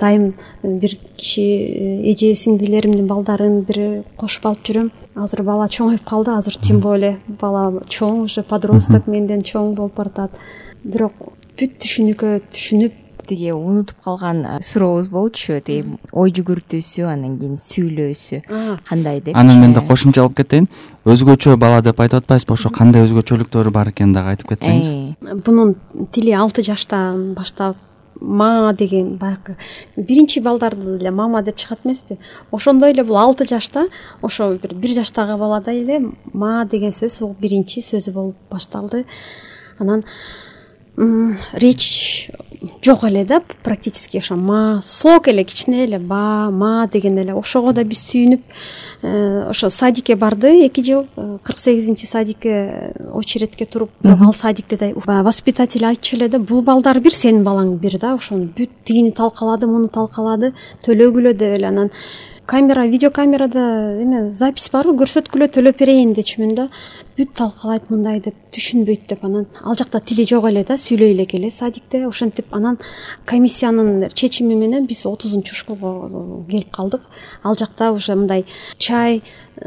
Дайым 0.00 0.32
э, 0.62 0.70
бир 0.78 0.94
киши 1.18 1.42
э, 1.42 2.12
эже 2.12 2.32
сиңдилеримдин 2.38 3.08
балдарын 3.10 3.60
бир 3.66 4.04
кошуп 4.16 4.46
алып 4.46 4.64
жүрөм. 4.68 4.90
Азыр 5.18 5.42
бала 5.46 5.66
чоңоюп 5.66 6.04
калды 6.06 6.36
азыр 6.36 6.56
тем 6.62 6.80
более 6.80 7.18
бала 7.26 7.82
чоң 7.90 8.22
уже 8.28 8.42
подросток 8.42 9.06
менден 9.10 9.42
чоң 9.42 9.74
болуп 9.74 9.98
баратат. 9.98 10.38
Бирок 10.84 11.18
бүт 11.58 11.78
түшүнүккө 11.82 12.38
түшүнүп 12.54 13.01
тиги 13.32 13.52
унутуп 13.52 13.96
калган 14.04 14.44
сурообуз 14.60 15.08
болчу 15.08 15.56
тиги 15.64 15.96
ой 16.12 16.32
жүгүртүүсү 16.36 17.06
анан 17.08 17.38
кийин 17.40 17.56
сүйлөөсү 17.56 18.42
кандай 18.88 19.22
деп 19.24 19.36
анан 19.36 19.60
мен 19.60 19.72
да 19.72 19.80
кошумчалап 19.80 20.36
кетейин. 20.36 20.68
Өзгөчө 21.08 21.56
бала 21.56 21.80
деп 21.82 22.00
айтып 22.00 22.22
атпайсызбы 22.22 22.54
ошо 22.54 22.70
кандай 22.70 23.06
өзгөчөлүктөрү 23.06 23.72
бар 23.72 23.90
экенин 23.90 24.12
дагы 24.14 24.34
айтып 24.36 24.52
кетсеңиз. 24.52 25.16
Бунун 25.46 25.74
тили 26.12 26.36
алты 26.36 26.62
жаштан 26.62 27.32
баштап 27.34 27.80
мама 28.20 28.74
деген 28.76 29.16
баягы 29.16 29.56
биринчи 29.96 30.40
балдарды 30.44 30.98
эле 30.98 31.10
мама 31.10 31.42
деп 31.42 31.56
чыгат 31.56 31.80
эмеспи. 31.84 32.18
Ошондой 32.52 32.92
эле 32.92 33.02
бул 33.02 33.18
алты 33.18 33.48
жашта 33.48 33.88
ошо 34.20 34.52
бир 34.62 34.74
бир 34.74 34.94
жаштагы 35.00 35.38
баладай 35.40 35.80
эле 35.82 36.12
ма 36.32 36.64
деген 36.70 36.92
сөз 36.92 37.20
бул 37.24 37.36
биринчи 37.40 37.80
сөзү 37.80 38.12
болуп 38.12 38.36
башталды. 38.50 39.04
Анан 39.78 40.04
речь 41.52 42.11
жок 42.84 43.04
эле 43.04 43.24
да 43.24 43.42
практически 43.62 44.18
ошо 44.18 44.36
ма 44.36 44.80
слог 44.82 45.28
эле 45.28 45.44
кичине 45.44 45.84
эле 45.84 45.98
ба 45.98 46.50
ма 46.50 46.88
деген 46.92 47.18
эле. 47.18 47.34
Ошого 47.34 47.72
да 47.72 47.84
биз 47.84 48.02
сүйүнүп 48.10 48.42
э, 49.02 49.48
ошо 49.50 49.68
садикке 49.68 50.16
барды 50.16 50.66
эки 50.66 50.82
жыл 50.82 51.06
э, 51.16 51.38
кырк 51.42 51.58
сегизинчи 51.58 52.06
садикке 52.06 52.94
очередке 53.14 53.64
туруп. 53.64 53.90
Бирок 54.00 54.22
ал 54.22 54.32
садикте 54.32 54.76
да 54.76 55.22
воспитатель 55.22 55.84
айтчу 55.84 56.16
эле 56.16 56.28
да 56.28 56.38
бул 56.38 56.62
балдар 56.62 57.00
бир 57.00 57.12
сенин 57.12 57.44
балаң 57.44 57.78
бир 57.78 57.98
да 57.98 58.14
ошону 58.14 58.50
бүт 58.56 58.70
тигини 58.84 59.12
талкалады 59.12 59.66
муну 59.66 59.88
талкалады 59.88 60.52
төлөгүлө 60.84 61.34
деп 61.34 61.58
эле 61.58 61.66
анан. 61.66 61.90
Камера 62.46 62.86
видеокамерада 62.86 63.98
эме 64.02 64.32
запись 64.34 64.68
барбы 64.72 64.96
көрсөткүлө 64.98 65.46
төлөп 65.54 65.78
берейин 65.78 66.10
дечүмүн 66.12 66.56
да 66.58 66.64
бүт 67.16 67.34
талкалайт 67.36 67.90
мындай 67.92 68.20
деп 68.24 68.36
түшүнбөйт 68.54 69.04
деп 69.10 69.24
анан 69.26 69.46
ал 69.62 69.76
жакта 69.76 70.00
тили 70.00 70.24
жок 70.28 70.46
эле 70.48 70.64
да 70.64 70.78
сүйлөй 70.80 71.12
элек 71.12 71.34
эле. 71.34 71.50
Садикте 71.50 72.06
ошентип 72.06 72.54
анан 72.54 72.78
комиссиянын 73.26 74.08
чечими 74.14 74.54
менен 74.54 74.86
биз 74.86 75.04
отузунчу 75.06 75.54
школго 75.54 76.44
келип 76.48 76.70
калдык. 76.72 77.02
Ал 77.42 77.54
жакта 77.54 77.92
уже 77.92 78.14
мындай 78.14 78.46
чай 78.78 79.22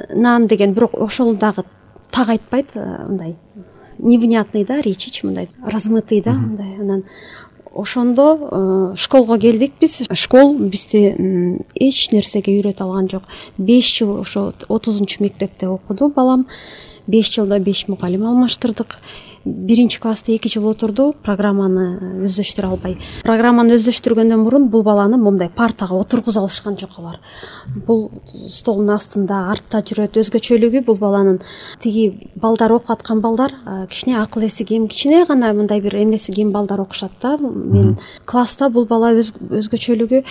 нан 0.10 0.48
деген 0.48 0.74
бирок 0.74 0.94
ошол 0.94 1.36
дагы 1.36 1.64
так 2.12 2.30
айтпайт 2.30 2.72
э, 2.76 3.06
мындай 3.08 3.36
невнятный 3.98 4.66
да 4.66 4.82
речичи 4.82 5.26
мындай 5.26 5.50
размытый 5.62 6.22
да 6.22 6.32
мындай 6.32 6.76
анан. 6.80 7.04
Ошондо 7.76 8.40
э, 8.40 8.96
школго 8.96 9.38
келдик 9.38 9.74
биз. 9.80 10.08
Школ 10.12 10.58
бизди 10.58 11.60
эч 11.76 12.12
нерсеге 12.12 12.58
үйрөтө 12.58 12.84
алган 12.88 13.10
жок. 13.10 13.24
Беш 13.58 14.00
жыл 14.00 14.22
ошо 14.22 14.52
отузунчу 14.68 15.22
мектепте 15.24 15.68
окуду 15.68 16.10
балам 16.10 16.48
беш 17.08 17.32
жылда 17.36 17.60
беш 17.60 17.88
мугалим 17.88 18.26
алмаштырдык 18.28 18.98
биринчи 19.46 20.00
класста 20.00 20.32
эки 20.34 20.50
жыл 20.50 20.66
отурду 20.72 21.12
программаны 21.24 22.24
өздөштүрө 22.26 22.70
албай. 22.74 22.96
Программаны 23.24 23.76
өздөштүргөндөн 23.78 24.42
мурун 24.42 24.68
бул 24.74 24.82
баланы 24.84 25.20
моундай 25.22 25.52
партага 25.54 26.00
отургуза 26.00 26.42
алышкан 26.42 26.78
жок 26.82 26.98
алар. 26.98 27.20
Бул 27.86 28.10
столдун 28.50 28.90
астында 28.96 29.44
артта 29.54 29.84
жүрөт 29.86 30.18
өзгөчөлүгү 30.18 30.82
бул 30.88 30.98
баланын 30.98 31.40
тиги 31.80 32.32
балдар 32.36 32.74
окуп 32.74 32.96
аткан 32.98 33.22
балдар 33.22 33.54
кичине 33.92 34.18
акыл 34.22 34.48
эси 34.48 34.66
кем 34.66 34.88
кичине 34.88 35.26
гана 35.26 35.54
мындай 35.54 35.82
бир 35.82 35.96
эмеси 36.02 36.34
кем 36.34 36.50
балдар 36.52 36.82
окушат 36.82 37.12
да. 37.22 37.38
Мен 37.38 38.00
класста 38.26 38.70
бул 38.70 38.86
бала 38.90 39.14
өзгөчөлүгү 39.14 40.24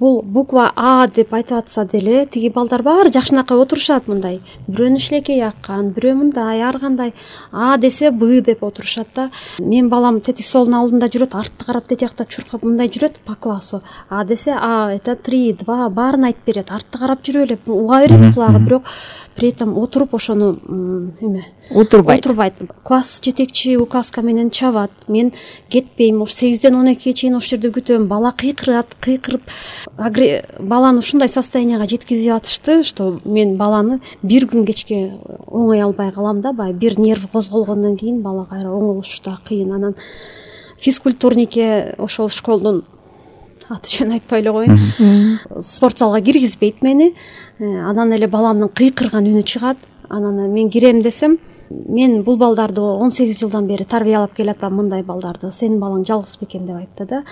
бул 0.00 0.22
буква 0.22 0.72
а 0.76 1.06
деп 1.06 1.32
айтып 1.34 1.62
атса 1.62 1.84
деле 1.84 2.26
тиги 2.26 2.50
балдар 2.50 2.82
баары 2.82 3.12
жакшынакай 3.14 3.58
отурушат 3.58 4.08
мындай. 4.10 4.40
Бирөөнүн 4.66 4.98
шилекейи 4.98 5.46
аккан 5.46 5.92
бирөө 5.94 6.18
мындай 6.18 6.62
ар 6.62 6.78
кандай. 6.82 7.14
А 7.52 7.76
десе 7.78 8.10
б 8.10 8.31
деп 8.40 8.62
отурушат 8.64 9.08
да. 9.14 9.30
Менин 9.58 9.88
балам 9.88 10.20
тетиги 10.20 10.46
столдун 10.46 10.74
алдында 10.74 11.08
жүрөт 11.12 11.34
артты 11.38 11.64
карап 11.64 11.86
тетиякта 11.86 12.24
чуркап 12.24 12.64
мындай 12.64 12.88
жүрөт 12.88 13.20
по 13.24 13.34
классу. 13.34 13.82
А 14.08 14.24
десе 14.24 14.56
а 14.56 14.92
это 14.92 15.16
три 15.16 15.52
два 15.52 15.88
баарын 15.88 16.24
айтып 16.24 16.46
берет. 16.46 16.70
Артты 16.70 16.98
карап 16.98 17.22
жүрүп 17.22 17.42
эле 17.42 17.58
уга 17.66 18.00
берет 18.06 18.34
кулагы 18.34 18.58
бирок 18.58 18.82
при 19.34 19.48
этом 19.48 19.78
отуруп 19.78 20.14
ошону 20.14 20.58
эме 21.20 21.46
утурбайт 21.70 22.20
отурбайт. 22.20 22.54
Класс 22.82 23.20
жетекчи 23.24 23.76
указка 23.76 24.22
менен 24.22 24.50
чабат. 24.50 24.90
Мен 25.08 25.32
кетпейм 25.68 26.22
ушу 26.22 26.32
сегизден 26.32 26.74
он 26.74 26.92
экиге 26.92 27.12
чейин 27.14 27.36
ошол 27.36 27.52
жерде 27.52 27.68
күтөм 27.68 28.06
бала 28.08 28.32
кыйкырат 28.32 28.94
кыйкырып 29.00 29.42
баланы 30.60 30.98
ушундай 30.98 31.28
состоянияга 31.28 31.86
жеткизип 31.88 32.32
атышты 32.32 32.82
что 32.82 33.18
мен 33.24 33.56
баланы 33.56 34.00
бир 34.22 34.46
күн 34.46 34.64
кечке 34.66 35.12
оңой 35.46 35.82
албай 35.82 36.12
калам 36.12 36.40
да 36.40 36.52
баягы 36.52 36.78
бир 36.78 36.98
нерв 36.98 37.28
козголгондон 37.32 37.96
кийин 37.96 38.21
бала 38.22 38.46
кайра 38.46 38.70
оңолушу 38.70 39.22
да 39.24 39.38
кыйын. 39.44 39.72
Анан 39.74 39.94
физкультурникке 40.80 41.94
ошол 41.98 42.28
школдун 42.28 42.82
аты 43.70 43.92
жөнүн 43.92 44.18
айтпай 44.18 44.42
эле 44.42 44.52
коеюн 44.52 45.38
спорт 45.60 45.98
залга 45.98 46.20
киргизбейт 46.20 46.82
мени. 46.82 47.14
Э, 47.58 47.64
анан 47.64 48.12
эле 48.12 48.26
баламдын 48.26 48.68
кыйкырган 48.68 49.26
үнү 49.30 49.42
чыгат. 49.42 49.78
Анан 50.08 50.50
мен 50.52 50.70
кирем 50.70 51.00
десем 51.00 51.38
мен 51.70 52.22
бул 52.22 52.36
балдарды 52.36 52.80
он 52.80 53.10
сегиз 53.10 53.40
жылдан 53.40 53.66
бери 53.66 53.84
тарбиялап 53.84 54.34
келатам 54.34 54.76
мындай 54.76 55.02
балдарды. 55.02 55.50
Сенин 55.50 55.80
балаң 55.80 56.04
жалгыз 56.06 56.36
бекен 56.40 56.66
деп 56.66 56.76
айтты 56.76 57.06
да. 57.08 57.22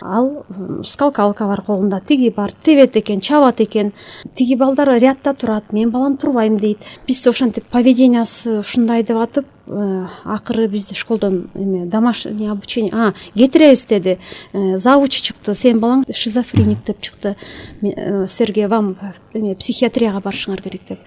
Ал 0.00 0.44
скалкалка 0.84 1.46
бар 1.46 1.62
колунда 1.66 2.00
тиги 2.00 2.30
бар 2.30 2.52
тебет 2.52 2.96
экен 2.96 3.20
чабат 3.20 3.60
экен. 3.60 3.92
Тиги 4.34 4.56
балдар 4.56 4.88
рядда 4.98 5.34
турат 5.34 5.72
менин 5.72 5.90
балам 5.90 6.16
турбайм 6.16 6.56
дейт. 6.56 6.78
Бизде 7.06 7.30
ошентип 7.30 7.66
поведениясы 7.66 8.58
ушундай 8.58 9.02
деп 9.02 9.16
атып 9.16 9.46
Э, 9.61 9.61
акыры 9.66 10.66
бизди 10.66 10.94
школдон 10.94 11.48
эме 11.54 11.86
домашний 11.86 12.48
обучение 12.48 13.14
кетиребиз 13.34 13.84
деди. 13.84 14.18
Э, 14.52 14.76
завучу 14.76 15.22
чыкты 15.22 15.54
сенин 15.54 15.78
балаң 15.78 16.04
шизофреник 16.10 16.84
деп 16.84 17.00
чыкты. 17.00 17.36
Э, 17.82 18.26
силерге 18.26 18.66
вам 18.66 18.96
эме 19.32 19.54
психиатрияга 19.54 20.18
барышыңар 20.18 20.62
керек 20.62 20.82
деп. 20.88 20.98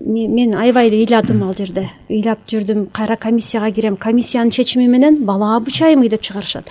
Мен 0.00 0.56
аябай 0.56 0.88
эле 0.88 1.04
ыйладым 1.04 1.44
ал 1.44 1.54
жерде. 1.54 1.88
Ыйлап 2.08 2.40
жүрдүм 2.48 2.88
кайра 2.90 3.16
комиссияга 3.16 3.70
кирем. 3.70 3.96
Комиссиянын 3.96 4.50
чечими 4.50 4.86
менен 4.86 5.24
бала 5.24 5.56
обучаемый 5.56 6.08
деп 6.08 6.22
чыгарышат. 6.22 6.66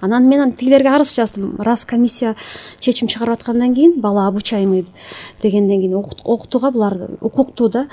Анан 0.00 0.28
мен 0.28 0.52
тигилерге 0.52 0.90
арыз 0.90 1.14
жаздым. 1.14 1.56
Раз 1.58 1.84
комиссия 1.84 2.36
чечим 2.78 3.08
чыгарып 3.08 3.40
аткандан 3.40 3.74
кийин 3.74 4.00
бала 4.00 4.28
обучаемый 4.28 4.86
дегенден 5.42 5.80
кийин 5.80 5.94
окутууга 5.96 6.70
булар 6.70 7.08
укуктуу 7.20 7.68
да 7.68 7.88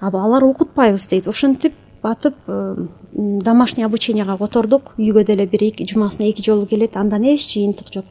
алар 0.00 0.42
окутпайбыз 0.44 1.06
дейт. 1.06 1.28
Ошентип 1.28 1.74
атып 2.02 2.34
э, 2.46 2.76
домашний 3.12 3.84
обученияга 3.84 4.36
котордук. 4.38 4.94
Үйгө 4.98 5.24
деле 5.24 5.46
бир 5.46 5.62
жумасына 5.80 6.28
эки 6.30 6.42
жолу 6.42 6.66
келет 6.66 6.96
андан 6.96 7.24
эч 7.24 7.46
жыйынтык 7.52 7.92
жок. 7.92 8.04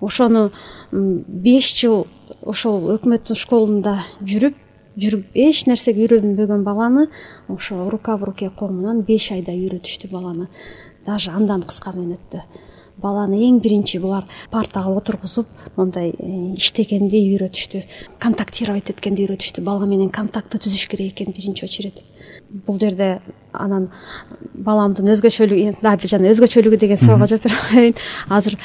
Ошону 0.00 0.50
беш 0.92 1.72
жыл 1.74 2.06
ошол 2.42 2.90
өкмөттүн 2.96 3.36
школунда 3.36 3.98
жүрүп 4.20 4.54
жүрүп 4.96 5.34
эч 5.34 5.66
нерсеге 5.66 6.06
үйрөнбөгөн 6.06 6.62
баланы 6.64 7.08
ошо 7.48 7.88
рука 7.90 8.16
в 8.16 8.24
руке 8.24 8.50
коомунан 8.50 9.02
беш 9.02 9.32
айда 9.32 9.52
үйрөтүштү 9.52 10.10
баланы. 10.10 10.48
Даже 11.06 11.30
андан 11.30 11.62
кыска 11.62 11.92
мөөнөттө 11.96 12.42
баланы 13.02 13.38
эң 13.46 13.58
биринчи 13.60 13.98
булар 14.00 14.24
партага 14.50 14.92
отургузуп 14.96 15.48
мондай 15.76 16.12
э, 16.12 16.54
иштегенди 16.56 17.20
үйрөтүштү 17.34 17.82
контактировать 18.22 18.90
эткенди 18.92 19.26
үйрөтүштү 19.26 19.64
бала 19.64 19.86
менен 19.88 20.10
контактты 20.10 20.60
түзүш 20.64 20.86
керек 20.90 21.12
экен 21.12 21.34
биринчи 21.36 21.66
очередь. 21.66 22.02
Бул 22.66 22.78
жерде 22.80 23.20
анан 23.52 23.88
баламдын 24.54 25.12
өзгөчөлүгү 25.12 26.08
жана 26.08 26.32
өзгөчөлүгү 26.32 26.80
деген 26.80 27.00
суроого 27.00 27.28
жооп 27.28 27.44
бере 27.44 27.60
коеюн 27.68 27.94
азыр 28.28 28.58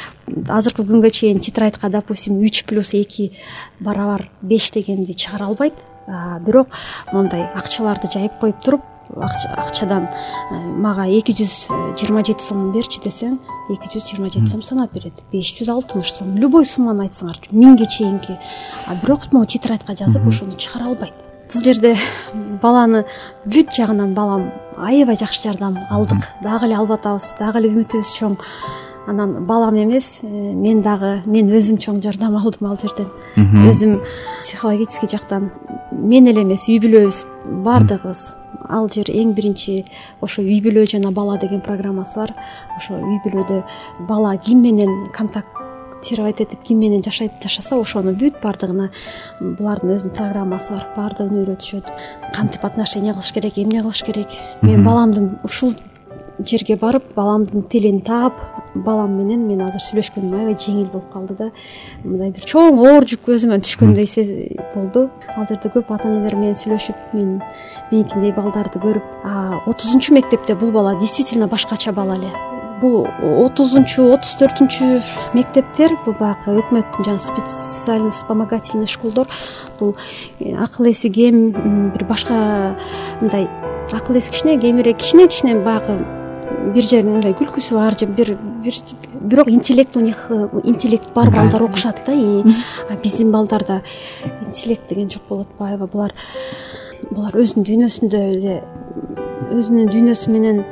азыркы 0.47 0.85
күнгө 0.87 1.11
чейин 1.11 1.39
тетрадька 1.43 1.89
допустим 1.89 2.39
үч 2.39 2.63
плюс 2.65 2.93
эки 2.93 3.31
барабар 3.79 4.29
беш 4.41 4.71
дегенди 4.71 5.13
чыгара 5.13 5.47
албайт. 5.51 5.83
Бирок 6.45 6.67
мондай 7.13 7.45
акчаларды 7.55 8.09
жайып 8.11 8.39
коюп 8.39 8.63
туруп 8.63 8.81
акчадан 9.17 10.07
э, 10.07 10.55
мага 10.55 11.05
эки 11.07 11.33
жүз 11.35 11.71
жыйырма 11.99 12.23
жети 12.25 12.43
сом 12.43 12.71
берчи 12.71 13.01
десең 13.03 13.37
эки 13.71 13.89
жүз 13.91 14.07
жыйырма 14.09 14.31
жети 14.31 14.47
сом 14.51 14.61
санап 14.61 14.93
берет 14.93 15.21
беш 15.31 15.51
жүз 15.57 15.71
алтымыш 15.73 16.13
сом. 16.13 16.35
Любой 16.37 16.65
сумманы 16.65 17.07
айтсаңарчы 17.07 17.53
миңге 17.55 17.87
чейинки. 17.87 18.37
Бирок 19.01 19.31
могу 19.33 19.45
тетрадька 19.45 19.95
жазып 19.95 20.27
ошону 20.27 20.55
чыгара 20.55 20.89
албайт. 20.91 21.13
Бул 21.53 21.63
жерде 21.63 21.95
баланы 22.61 23.05
бүт 23.45 23.73
жагынан 23.75 24.13
балам 24.15 24.51
аябай 24.77 25.17
жакшы 25.19 25.43
жардам 25.43 25.79
алдык. 25.89 26.29
Дагы 26.43 26.69
эле 26.69 26.77
алып 26.79 26.95
атабыз 26.99 27.33
дагы 27.39 27.59
эле 27.59 27.73
үмүтүбүз 27.73 28.13
чоң. 28.17 28.37
Анан 29.07 29.45
балам 29.45 29.75
эмес 29.81 30.21
э, 30.23 30.27
мен 30.27 30.81
дагы 30.81 31.21
мен 31.25 31.49
өзүм 31.49 31.81
чоң 31.81 32.01
жардам 32.03 32.37
алдым 32.37 32.69
ал 32.69 32.77
жерден. 32.79 33.09
Өзүм 33.35 33.99
психологический 34.43 35.09
жактан 35.11 35.51
мен 35.91 36.27
эле 36.27 36.45
эмес 36.45 36.67
үй 36.69 36.79
бүлөбүз 36.79 37.25
баардыгыбыз 37.65 38.40
ал 38.71 38.89
жер 38.89 39.11
эң 39.11 39.33
биринчи 39.37 39.83
ошо 40.21 40.41
үй 40.41 40.61
бүлө 40.63 40.85
жана 40.89 41.11
бала 41.11 41.37
деген 41.41 41.61
программасы 41.61 42.19
бар. 42.19 42.35
Ошо 42.77 42.97
үй 42.97 43.19
бүлөдө 43.25 43.61
бала 44.09 44.35
ким 44.37 44.63
менен 44.63 45.09
контактировать 45.13 46.41
этип 46.41 46.63
ким 46.63 46.79
менен 46.79 47.03
жашайт 47.03 47.37
жашаса 47.43 47.77
ошону 47.77 48.15
бүт 48.15 48.41
баардыгына 48.41 48.89
булардын 49.41 49.95
өзүнүн 49.97 50.15
программасы 50.17 50.73
бар 50.73 50.87
баардыгын 50.95 51.43
үйрөтүшөт. 51.43 51.93
Кантип 52.33 52.65
отношения 52.65 53.13
кылыш 53.13 53.33
керек 53.33 53.57
эмне 53.57 53.81
кылыш 53.81 54.03
керек? 54.07 54.29
Мен 54.61 54.83
баламдын 54.83 55.37
ушул 55.43 55.75
жерге 56.39 56.75
барып 56.79 57.13
баламдын 57.15 57.63
тилин 57.69 58.01
таап 58.01 58.39
балам 58.75 59.17
менен 59.17 59.43
мен 59.47 59.61
азыр 59.65 59.81
сүйлөшкөнүм 59.83 60.35
аябай 60.37 60.55
жеңил 60.59 60.87
болуп 60.91 61.09
калды 61.13 61.35
да. 61.37 61.49
Мындай 62.03 62.31
бир 62.31 62.45
чоң 62.47 62.79
оор 62.79 63.05
жүк 63.07 63.27
өзүмөн 63.35 63.63
түшкөндөй 63.65 64.07
болду. 64.73 65.09
Ал 65.35 65.47
жерде 65.49 65.71
көп 65.73 65.91
ата 65.91 66.07
энелер 66.07 66.37
менен 66.39 66.55
сүйлөшүп 66.57 67.11
мен 67.17 67.41
меникиндей 67.91 68.33
балдарды 68.35 68.79
көрүп 68.83 69.27
отузунчу 69.67 70.15
мектепте 70.15 70.55
бул 70.55 70.71
бала 70.71 70.95
действительно 70.99 71.47
башкача 71.51 71.91
бала 71.91 72.15
эле. 72.15 72.31
Бул 72.81 73.03
отузунчу 73.45 74.07
отуз 74.13 74.37
төртүнчү 74.39 74.87
мектептер 75.35 75.93
бул 76.05 76.15
баягы 76.17 76.55
өкмөттүн 76.63 77.11
жанагы 77.11 77.27
специальный 77.27 78.09
вспомогательный 78.09 78.87
школдор. 78.87 79.27
Бул 79.79 79.95
э, 80.39 80.55
акыл 80.55 80.89
эси 80.89 81.09
кем 81.09 81.91
бир 81.91 82.05
башка 82.05 82.77
мындай 83.19 83.49
акыл 83.91 84.17
эси 84.17 84.31
кичине 84.31 84.57
кемирээк 84.57 84.97
кичине 84.97 85.27
кичине 85.27 85.59
баягы 85.59 85.99
бир 86.75 86.83
жерин 86.83 87.13
мындай 87.15 87.35
күлкүсү 87.37 87.75
бар 87.75 87.97
же 87.99 88.07
бир 88.07 88.35
бир 88.63 88.79
бирок 89.21 89.49
интеллект 89.49 89.97
у 89.97 90.01
них 90.01 90.31
интеллект 90.63 91.13
бар 91.13 91.29
балдар 91.29 91.63
окушат 91.63 92.03
да 92.05 92.13
а 92.13 92.97
биздин 93.03 93.31
балдарда 93.31 93.81
интеллект 94.45 94.87
деген 94.89 95.09
жок 95.09 95.23
болуп 95.29 95.47
атпайбы 95.47 95.87
булар 95.87 96.13
булар 97.11 97.35
өзүнүн 97.35 97.65
дүйнөсүндө 97.67 98.21
эле 98.35 98.61
өзүнүн 99.51 99.89
дүйнөсү 99.91 100.31
менен 100.31 100.63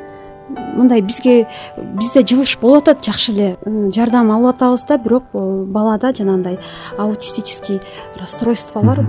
мындай 0.76 1.02
бизге 1.02 1.48
бизде 1.78 2.24
жылыш 2.24 2.58
болуп 2.62 2.84
атат 2.84 3.06
жакшы 3.06 3.34
эле 3.34 3.50
жардам 3.96 4.32
алып 4.32 4.56
атабыз 4.56 4.86
да. 4.88 4.98
Бирок 4.98 5.32
балада 5.34 6.12
жанагындай 6.16 6.60
аутистический 6.98 7.80
расстройстволор 8.20 9.06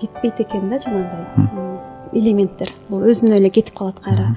кетпейт 0.00 0.40
экен 0.40 0.70
да 0.70 0.78
жанагындай 0.78 1.26
элементтер. 2.12 2.72
Бул 2.88 3.04
өзүнөн 3.06 3.38
эле 3.38 3.50
кетип 3.50 3.76
калат 3.76 4.00
кайра 4.00 4.36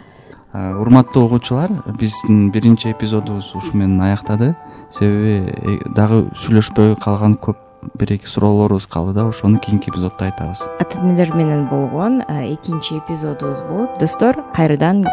урматтуу 0.54 1.26
угуучулар 1.26 1.72
биздин 2.00 2.52
биринчи 2.52 2.92
эпизодубуз 2.92 3.56
ушу 3.56 3.78
менен 3.78 4.02
аяктады. 4.02 4.56
Себеби 4.89 5.50
э, 5.50 5.78
дагы 5.89 6.28
сүйлөшпөй 6.38 6.96
калган 7.02 7.36
көп 7.42 7.58
бир 7.98 8.13
эки 8.13 8.30
суроолорубуз 8.30 8.86
калды 8.88 9.13
да 9.13 9.26
ошону 9.28 9.58
кийинки 9.60 9.89
эпизоддо 9.89 10.26
айтабыз. 10.26 10.62
Ата 10.80 11.00
энелер 11.00 11.34
менен 11.34 11.68
болгон 11.68 12.22
экинчи 12.22 13.00
эпизодубуз 13.00 13.62
болот 13.63 14.00
достор 14.00 14.44
кайрадан 14.56 15.06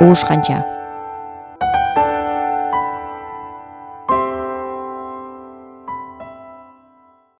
угушканча 0.00 0.64